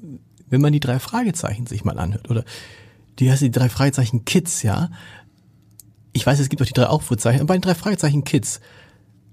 [0.53, 2.43] wenn man die drei Fragezeichen sich mal anhört, oder
[3.17, 4.89] die heißt die drei Fragezeichen Kids, ja.
[6.13, 8.61] Ich weiß, es gibt auch die drei Aufrufzeichen, aber bei den drei Fragezeichen Kids,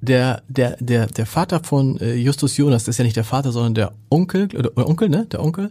[0.01, 3.53] der, der, der, der Vater von äh, Justus Jonas, das ist ja nicht der Vater,
[3.53, 5.27] sondern der Onkel, oder, oder Onkel, ne?
[5.27, 5.71] Der Onkel,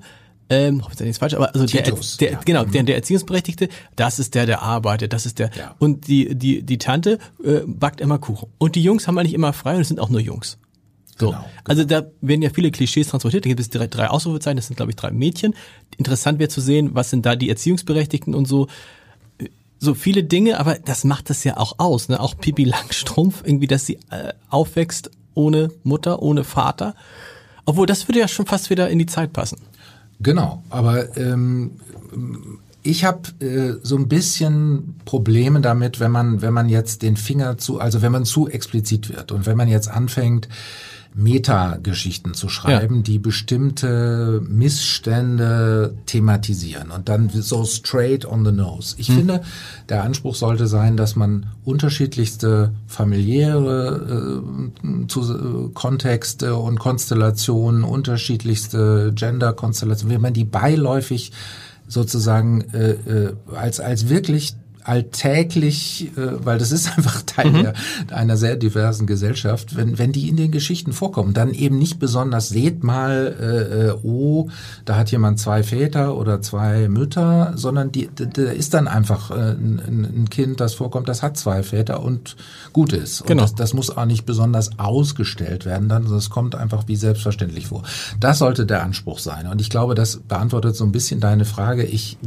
[0.52, 2.44] ähm, hoffe ich nichts falsch, aber also Titus, der, der ja.
[2.46, 5.76] genau, der, der Erziehungsberechtigte, das ist der, der arbeitet, das ist der ja.
[5.80, 9.54] und die die die Tante äh, backt immer Kuchen und die Jungs haben eigentlich immer
[9.54, 10.58] frei und es sind auch nur Jungs.
[11.20, 11.28] So.
[11.28, 11.52] Genau, genau.
[11.66, 13.46] Also da werden ja viele Klischees transportiert.
[13.46, 15.54] Da gibt es drei, drei Ausrufezeichen, das sind glaube ich drei Mädchen.
[15.98, 18.68] Interessant wäre zu sehen, was sind da die Erziehungsberechtigten und so.
[19.82, 22.10] So viele Dinge, aber das macht das ja auch aus.
[22.10, 22.20] Ne?
[22.20, 26.96] Auch Pipi Langstrumpf, irgendwie, dass sie äh, aufwächst ohne Mutter, ohne Vater.
[27.66, 29.58] Obwohl, das würde ja schon fast wieder in die Zeit passen.
[30.20, 31.80] Genau, aber ähm,
[32.84, 37.58] ich habe äh, so ein bisschen Probleme damit, wenn man wenn man jetzt den Finger
[37.58, 40.50] zu, also wenn man zu explizit wird und wenn man jetzt anfängt,
[41.16, 43.02] Metageschichten zu schreiben, ja.
[43.02, 48.96] die bestimmte Missstände thematisieren und dann so straight on the nose.
[48.98, 49.16] Ich hm.
[49.16, 49.42] finde,
[49.90, 54.44] der Anspruch sollte sein, dass man unterschiedlichste familiäre
[54.84, 61.32] äh, zu, äh, Kontexte und Konstellationen, unterschiedlichste Gender-Konstellationen, wenn man die beiläufig
[61.88, 64.54] sozusagen äh, äh, als als wirklich
[64.84, 67.64] alltäglich, äh, weil das ist einfach Teil mhm.
[67.64, 67.74] der,
[68.12, 72.50] einer sehr diversen Gesellschaft, wenn, wenn die in den Geschichten vorkommen, dann eben nicht besonders,
[72.50, 74.50] seht mal, äh, äh oh,
[74.86, 79.52] da hat jemand zwei Väter oder zwei Mütter, sondern die, da ist dann einfach äh,
[79.52, 82.36] ein, ein Kind, das vorkommt, das hat zwei Väter und
[82.74, 83.22] gut ist.
[83.22, 83.42] Und genau.
[83.44, 87.84] das, das muss auch nicht besonders ausgestellt werden, dann, das kommt einfach wie selbstverständlich vor.
[88.20, 89.48] Das sollte der Anspruch sein.
[89.48, 91.84] Und ich glaube, das beantwortet so ein bisschen deine Frage.
[91.84, 92.18] Ich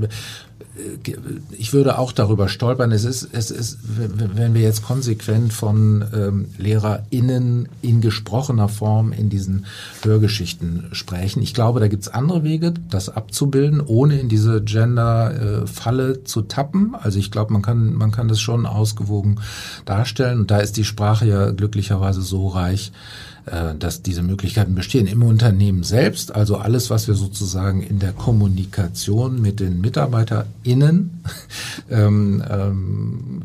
[1.58, 2.92] ich würde auch darüber stolpern.
[2.92, 9.28] Es ist, es ist, wenn wir jetzt konsequent von ähm, LehrerInnen in gesprochener Form in
[9.28, 9.66] diesen
[10.02, 11.42] Hörgeschichten sprechen.
[11.42, 16.94] Ich glaube, da gibt's andere Wege, das abzubilden, ohne in diese Gender-Falle äh, zu tappen.
[16.94, 19.40] Also ich glaube, man kann, man kann das schon ausgewogen
[19.84, 20.40] darstellen.
[20.40, 25.08] Und da ist die Sprache ja glücklicherweise so reich, äh, dass diese Möglichkeiten bestehen.
[25.08, 31.22] Im Unternehmen selbst, also alles, was wir sozusagen in der Kommunikation mit den MitarbeiterInnen
[31.90, 33.42] ähm, ähm,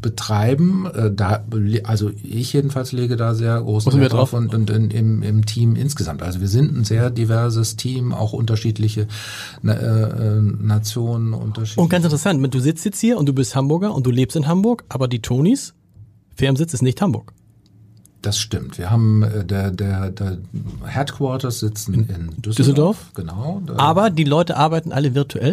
[0.00, 1.44] betreiben, äh, da,
[1.82, 5.74] also ich jedenfalls lege da sehr großen Wert drauf und, und in, im, im Team
[5.74, 6.22] insgesamt.
[6.22, 9.08] Also wir sind ein sehr diverses Team, auch unterschiedliche
[9.64, 11.34] äh, äh Nationen.
[11.34, 14.36] Unterschiedliche und ganz interessant, du sitzt jetzt hier und du bist Hamburger und du lebst
[14.36, 15.74] in Hamburg, aber die Tonis,
[16.36, 17.32] Firmensitz ist nicht Hamburg.
[18.24, 18.78] Das stimmt.
[18.78, 20.38] Wir haben äh, der, der, der
[20.86, 22.56] Headquarters sitzen in, in Düsseldorf.
[22.56, 22.96] Düsseldorf.
[23.12, 23.62] Genau.
[23.76, 25.52] Aber die Leute arbeiten alle virtuell?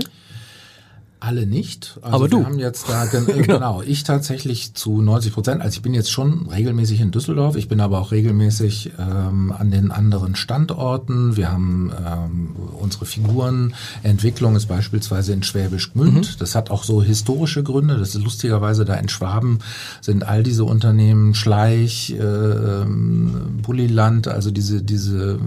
[1.23, 1.99] Alle nicht.
[2.01, 2.39] Also Aber du.
[2.39, 3.43] Wir haben jetzt da genau.
[3.43, 3.81] genau.
[3.83, 5.61] Ich tatsächlich zu 90 Prozent.
[5.61, 7.55] Also ich bin jetzt schon regelmäßig in Düsseldorf.
[7.55, 11.37] Ich bin aber auch regelmäßig ähm, an den anderen Standorten.
[11.37, 16.15] Wir haben ähm, unsere Figurenentwicklung ist beispielsweise in Schwäbisch Gmünd.
[16.15, 16.39] Mhm.
[16.39, 17.99] Das hat auch so historische Gründe.
[17.99, 19.59] Das ist lustigerweise da in Schwaben
[20.01, 22.85] sind all diese Unternehmen Schleich, äh,
[23.61, 25.37] Bulliland, also diese diese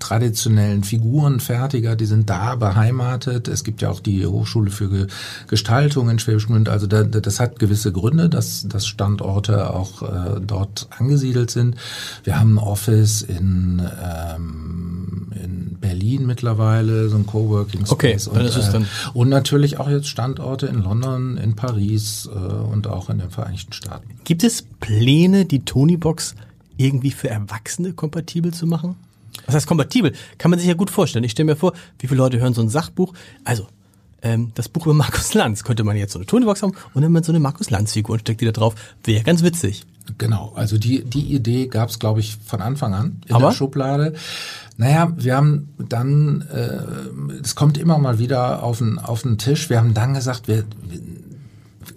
[0.00, 3.46] traditionellen Figurenfertiger, die sind da beheimatet.
[3.46, 5.06] Es gibt ja auch die Hochschule für
[5.46, 6.68] Gestaltung in Schwäbisch Gmünd.
[6.68, 11.76] Also da, das hat gewisse Gründe, dass, dass Standorte auch äh, dort angesiedelt sind.
[12.24, 18.28] Wir haben ein Office in, ähm, in Berlin mittlerweile, so ein Coworking Space.
[18.28, 22.38] Okay, und, ist dann äh, und natürlich auch jetzt Standorte in London, in Paris äh,
[22.38, 24.08] und auch in den Vereinigten Staaten.
[24.24, 26.34] Gibt es Pläne, die Tonybox
[26.76, 28.96] irgendwie für Erwachsene kompatibel zu machen?
[29.46, 30.12] Was heißt kompatibel?
[30.38, 31.24] Kann man sich ja gut vorstellen.
[31.24, 33.12] Ich stelle mir vor, wie viele Leute hören so ein Sachbuch.
[33.44, 33.66] Also
[34.22, 35.64] ähm, das Buch über Markus Lanz.
[35.64, 38.20] Könnte man jetzt so eine Tonybox haben und dann mit so eine Markus Lanz-Figur und
[38.20, 38.74] steckt die da drauf.
[39.04, 39.86] Wäre ganz witzig.
[40.18, 43.48] Genau, also die, die Idee gab es, glaube ich, von Anfang an in Aber?
[43.48, 44.14] der Schublade.
[44.76, 49.70] Naja, wir haben dann, äh, es kommt immer mal wieder auf den, auf den Tisch,
[49.70, 51.00] wir haben dann gesagt, wir, wir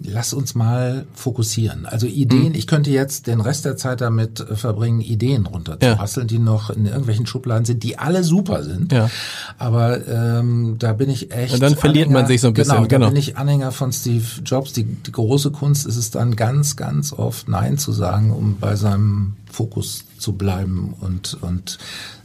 [0.02, 1.86] lass uns mal fokussieren.
[1.86, 2.54] Also Ideen, mhm.
[2.54, 6.36] ich könnte jetzt den Rest der Zeit damit äh, verbringen, Ideen runterzurasseln, ja.
[6.36, 8.92] die noch in irgendwelchen Schubladen sind, die alle super sind.
[8.92, 9.10] Ja.
[9.58, 11.54] Aber ähm, da bin ich echt.
[11.54, 12.74] Und dann verliert Anhänger, man sich so ein bisschen.
[12.76, 13.06] Genau, genau.
[13.06, 14.72] da bin ich Anhänger von Steve Jobs.
[14.72, 18.76] Die, die große Kunst ist es dann ganz, ganz oft Nein zu sagen, um bei
[18.76, 21.78] seinem Fokus zu bleiben und, und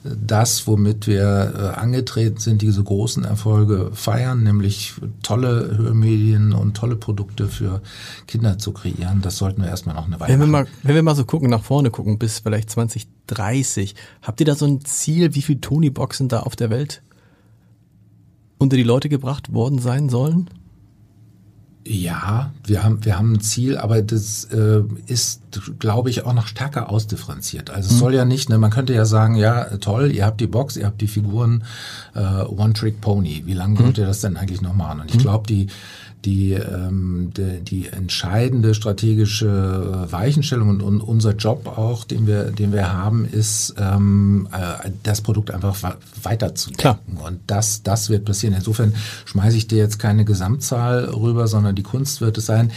[0.04, 6.96] das, womit wir äh, angetreten sind, diese großen Erfolge feiern, nämlich tolle Hörmedien und tolle
[6.96, 7.82] Produkte für
[8.26, 10.68] Kinder zu kreieren, das sollten wir erstmal noch eine Weile wenn wir machen.
[10.72, 14.56] Mal, wenn wir mal so gucken, nach vorne gucken, bis vielleicht 2030, habt ihr da
[14.56, 17.02] so ein Ziel, wie viele Tony-Boxen da auf der Welt
[18.58, 20.50] unter die Leute gebracht worden sein sollen?
[21.86, 25.42] Ja, wir haben, wir haben ein Ziel, aber das äh, ist,
[25.80, 27.70] glaube ich, auch noch stärker ausdifferenziert.
[27.70, 28.00] Also es mhm.
[28.00, 30.86] soll ja nicht, ne, man könnte ja sagen, ja, toll, ihr habt die Box, ihr
[30.86, 31.64] habt die Figuren,
[32.16, 33.44] äh, One-Trick-Pony.
[33.46, 33.86] Wie lange mhm.
[33.86, 35.00] wollt ihr das denn eigentlich noch machen?
[35.00, 35.22] Und ich mhm.
[35.22, 35.68] glaube, die
[36.26, 42.74] die, ähm, die, die entscheidende strategische Weichenstellung und, und unser Job auch, den wir, den
[42.74, 47.18] wir haben, ist, ähm, äh, das Produkt einfach weiterzudenken.
[47.18, 48.54] Und das, das wird passieren.
[48.54, 48.94] Insofern
[49.26, 52.72] schmeiße ich dir jetzt keine Gesamtzahl rüber, sondern die Kunst wird es sein,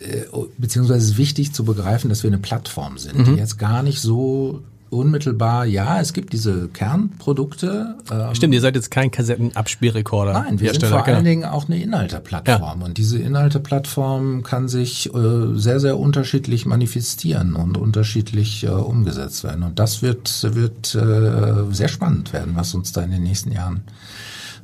[0.00, 0.24] äh,
[0.56, 3.24] beziehungsweise es ist wichtig zu begreifen, dass wir eine Plattform sind, mhm.
[3.24, 7.96] die jetzt gar nicht so unmittelbar, ja, es gibt diese Kernprodukte.
[8.10, 10.32] Ähm, Stimmt, ihr seid jetzt kein Kassettenabspielrekorder.
[10.32, 11.16] Nein, wir sind vor genau.
[11.16, 12.80] allen Dingen auch eine Inhalteplattform.
[12.80, 12.86] Ja.
[12.86, 19.62] Und diese Inhalteplattform kann sich äh, sehr, sehr unterschiedlich manifestieren und unterschiedlich äh, umgesetzt werden.
[19.62, 23.82] Und das wird, wird äh, sehr spannend werden, was uns da in den nächsten Jahren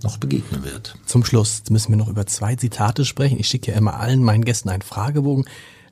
[0.02, 0.96] noch begegnen wird.
[1.06, 3.38] Zum Schluss müssen wir noch über zwei Zitate sprechen.
[3.38, 5.46] Ich schicke ja immer allen meinen Gästen einen Fragebogen.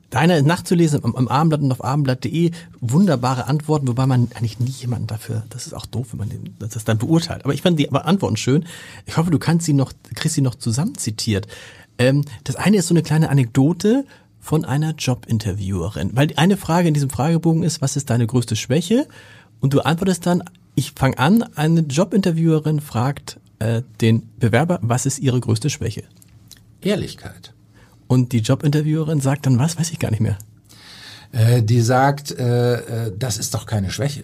[0.09, 2.51] Deiner ist nachzulesen am, am Abendblatt und auf abendblatt.de.
[2.79, 6.55] Wunderbare Antworten, wobei man eigentlich nie jemanden dafür, das ist auch doof, wenn man den,
[6.59, 7.43] das dann beurteilt.
[7.43, 8.65] Aber ich fand die Antworten schön.
[9.05, 11.47] Ich hoffe, du kannst sie noch, kriegst sie noch zusammen zitiert.
[11.97, 14.05] Ähm, das eine ist so eine kleine Anekdote
[14.39, 16.11] von einer Jobinterviewerin.
[16.13, 19.07] Weil eine Frage in diesem Fragebogen ist, was ist deine größte Schwäche?
[19.59, 20.43] Und du antwortest dann,
[20.75, 26.03] ich fange an, eine Jobinterviewerin fragt äh, den Bewerber, was ist ihre größte Schwäche?
[26.81, 27.54] Ehrlichkeit.
[28.07, 30.37] Und die Jobinterviewerin sagt dann was, weiß ich gar nicht mehr.
[31.31, 34.23] Äh, die sagt, äh, äh, das ist doch keine Schwäche.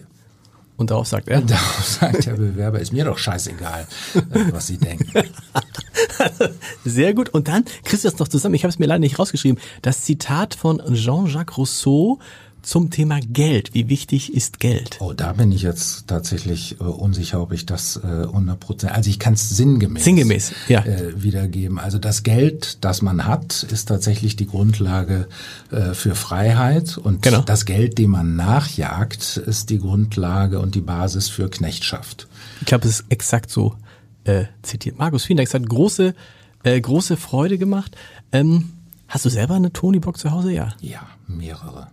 [0.76, 1.40] Und darauf sagt er?
[1.40, 4.20] Und darauf sagt der Bewerber, ist mir doch scheißegal, äh,
[4.50, 5.12] was Sie denken.
[6.84, 7.28] Sehr gut.
[7.28, 8.54] Und dann kriegst du das noch zusammen.
[8.54, 9.60] Ich habe es mir leider nicht rausgeschrieben.
[9.82, 12.18] Das Zitat von Jean-Jacques Rousseau
[12.62, 13.74] zum Thema Geld.
[13.74, 14.98] Wie wichtig ist Geld?
[15.00, 19.18] Oh, da bin ich jetzt tatsächlich äh, unsicher, ob ich das äh, 100 also ich
[19.18, 20.84] kann es sinngemäß, sinngemäß ja.
[20.84, 21.78] äh, wiedergeben.
[21.78, 25.28] Also das Geld, das man hat, ist tatsächlich die Grundlage
[25.70, 27.42] äh, für Freiheit und Genau.
[27.42, 32.28] das Geld, dem man nachjagt, ist die Grundlage und die Basis für Knechtschaft.
[32.60, 33.76] Ich glaube, es ist exakt so
[34.24, 34.98] äh, zitiert.
[34.98, 35.48] Markus, vielen Dank.
[35.48, 36.14] Es hat große,
[36.62, 37.96] äh, große Freude gemacht.
[38.30, 38.70] Ähm,
[39.08, 40.52] hast du selber eine Tony-Box zu Hause?
[40.52, 40.74] Ja.
[40.80, 41.88] Ja, mehrere.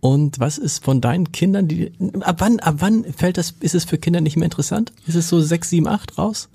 [0.00, 3.84] Und was ist von deinen Kindern, die, ab wann, ab wann fällt das, ist es
[3.84, 4.92] für Kinder nicht mehr interessant?
[5.06, 6.48] Ist es so sechs, sieben, acht raus?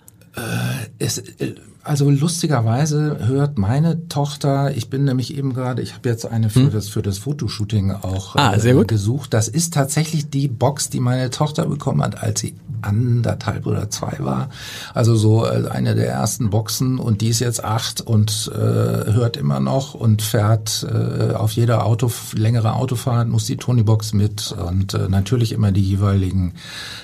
[0.99, 6.25] Es, äh, also lustigerweise hört meine Tochter, ich bin nämlich eben gerade, ich habe jetzt
[6.25, 8.41] eine für das für das Fotoshooting auch Hm.
[8.41, 9.33] Ah, äh, gesucht.
[9.33, 14.15] Das ist tatsächlich die Box, die meine Tochter bekommen hat, als sie anderthalb oder zwei
[14.19, 14.49] war.
[14.93, 19.37] Also so äh, eine der ersten Boxen und die ist jetzt acht und äh, hört
[19.37, 24.93] immer noch und fährt äh, auf jeder Auto längere Autofahrt muss die Tony-Box mit und
[24.93, 26.53] äh, natürlich immer die jeweiligen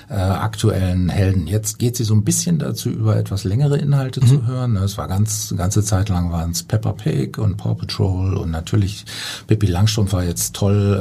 [0.08, 1.46] äh, aktuellen Helden.
[1.46, 4.26] Jetzt geht sie so ein bisschen dazu über, etwas längere Inhalte Mhm.
[4.26, 4.76] zu hören.
[4.76, 8.50] Es war ganz, eine ganze Zeit lang waren es Peppa Pig und Paw Patrol und
[8.50, 9.04] natürlich
[9.46, 10.98] Pippi Langstrumpf war jetzt toll.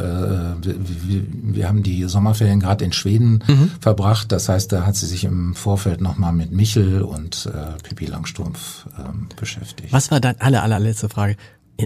[0.62, 0.76] Äh, wir,
[1.08, 1.22] wir,
[1.56, 3.72] wir haben die Sommerferien gerade in Schweden Mhm.
[3.80, 4.32] verbracht.
[4.32, 8.88] Das heißt, da hat sie sich im Vorfeld nochmal mit Michel und äh, Pippi Langstrumpf
[8.98, 9.92] ähm, beschäftigt.
[9.94, 11.36] Was war deine aller, allerletzte Frage?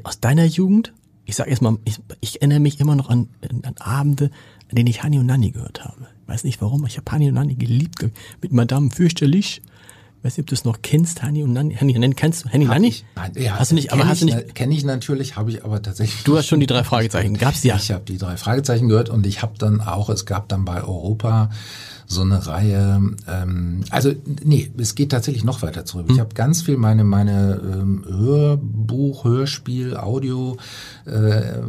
[0.03, 0.93] Aus deiner Jugend?
[1.25, 3.29] Ich sag erstmal, ich, ich erinnere mich immer noch an,
[3.63, 4.25] an Abende,
[4.69, 6.07] an denen ich Hani und Nanni gehört habe.
[6.23, 8.05] Ich weiß nicht warum, aber ich habe Hani und Nanni geliebt.
[8.41, 9.61] Mit Madame fürchterlich.
[10.19, 11.75] Ich weiß nicht, ob du es noch kennst, Hani und Nanni.
[11.75, 12.87] Hani und Nanni, kennst du Hani und Nanni?
[12.89, 15.35] ich- Nein, ja, hast du nicht, aber hast du ich nicht, na- Kenne ich natürlich,
[15.35, 16.23] habe ich aber tatsächlich.
[16.23, 17.37] du hast schon die drei Fragezeichen.
[17.37, 17.75] Gab's ja.
[17.75, 20.83] Ich habe die drei Fragezeichen gehört und ich habe dann auch, es gab dann bei
[20.83, 21.49] Europa
[22.07, 24.11] so eine Reihe, ähm, also
[24.43, 26.05] nee, es geht tatsächlich noch weiter zurück.
[26.09, 30.57] Ich habe ganz viel meine meine ähm, Hörbuch, Hörspiel, Audio
[31.05, 31.09] äh,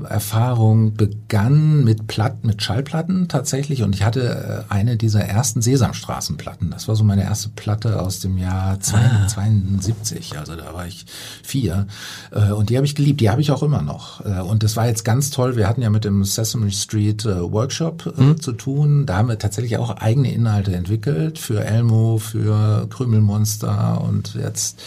[0.09, 6.71] Erfahrung begann mit Platt, mit Schallplatten tatsächlich und ich hatte äh, eine dieser ersten Sesamstraßenplatten.
[6.71, 11.07] Das war so meine erste Platte aus dem Jahr 72, also da war ich
[11.43, 11.87] vier
[12.31, 13.21] äh, und die habe ich geliebt.
[13.21, 15.57] Die habe ich auch immer noch äh, und das war jetzt ganz toll.
[15.57, 19.07] Wir hatten ja mit dem Sesame Street äh, Workshop äh, zu tun.
[19.07, 24.83] Da haben wir tatsächlich auch eigene Inhalte entwickelt für Elmo, für Krümelmonster und jetzt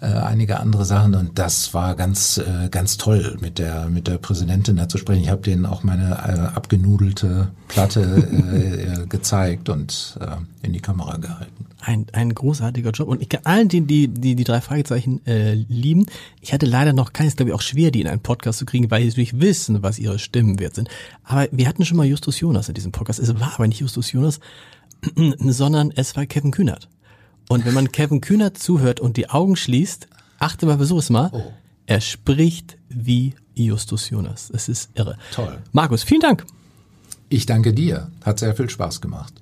[0.00, 4.18] äh, einige andere Sachen und das war ganz äh, ganz toll mit der mit der
[4.18, 5.22] Präsidentin da zu sprechen.
[5.22, 10.80] Ich habe denen auch meine äh, abgenudelte Platte äh, äh, gezeigt und äh, in die
[10.80, 11.66] Kamera gehalten.
[11.84, 13.08] Ein, ein großartiger Job.
[13.08, 16.06] Und ich kann allen, die die, die, die drei Fragezeichen äh, lieben,
[16.40, 18.88] ich hatte leider noch keines, glaube ich, auch schwer, die in einen Podcast zu kriegen,
[18.90, 20.88] weil die natürlich wissen, was ihre Stimmen wert sind.
[21.24, 23.18] Aber wir hatten schon mal Justus Jonas in diesem Podcast.
[23.18, 24.38] Es war aber nicht Justus Jonas,
[25.38, 26.88] sondern es war Kevin Kühnert.
[27.48, 30.06] Und wenn man Kevin Kühnert zuhört und die Augen schließt,
[30.38, 31.52] achte mal, versuch es mal, Oh.
[31.86, 34.50] er spricht wie Justus Jonas.
[34.54, 35.18] Es ist irre.
[35.34, 35.58] Toll.
[35.72, 36.46] Markus, vielen Dank.
[37.28, 38.10] Ich danke dir.
[38.24, 39.41] Hat sehr viel Spaß gemacht.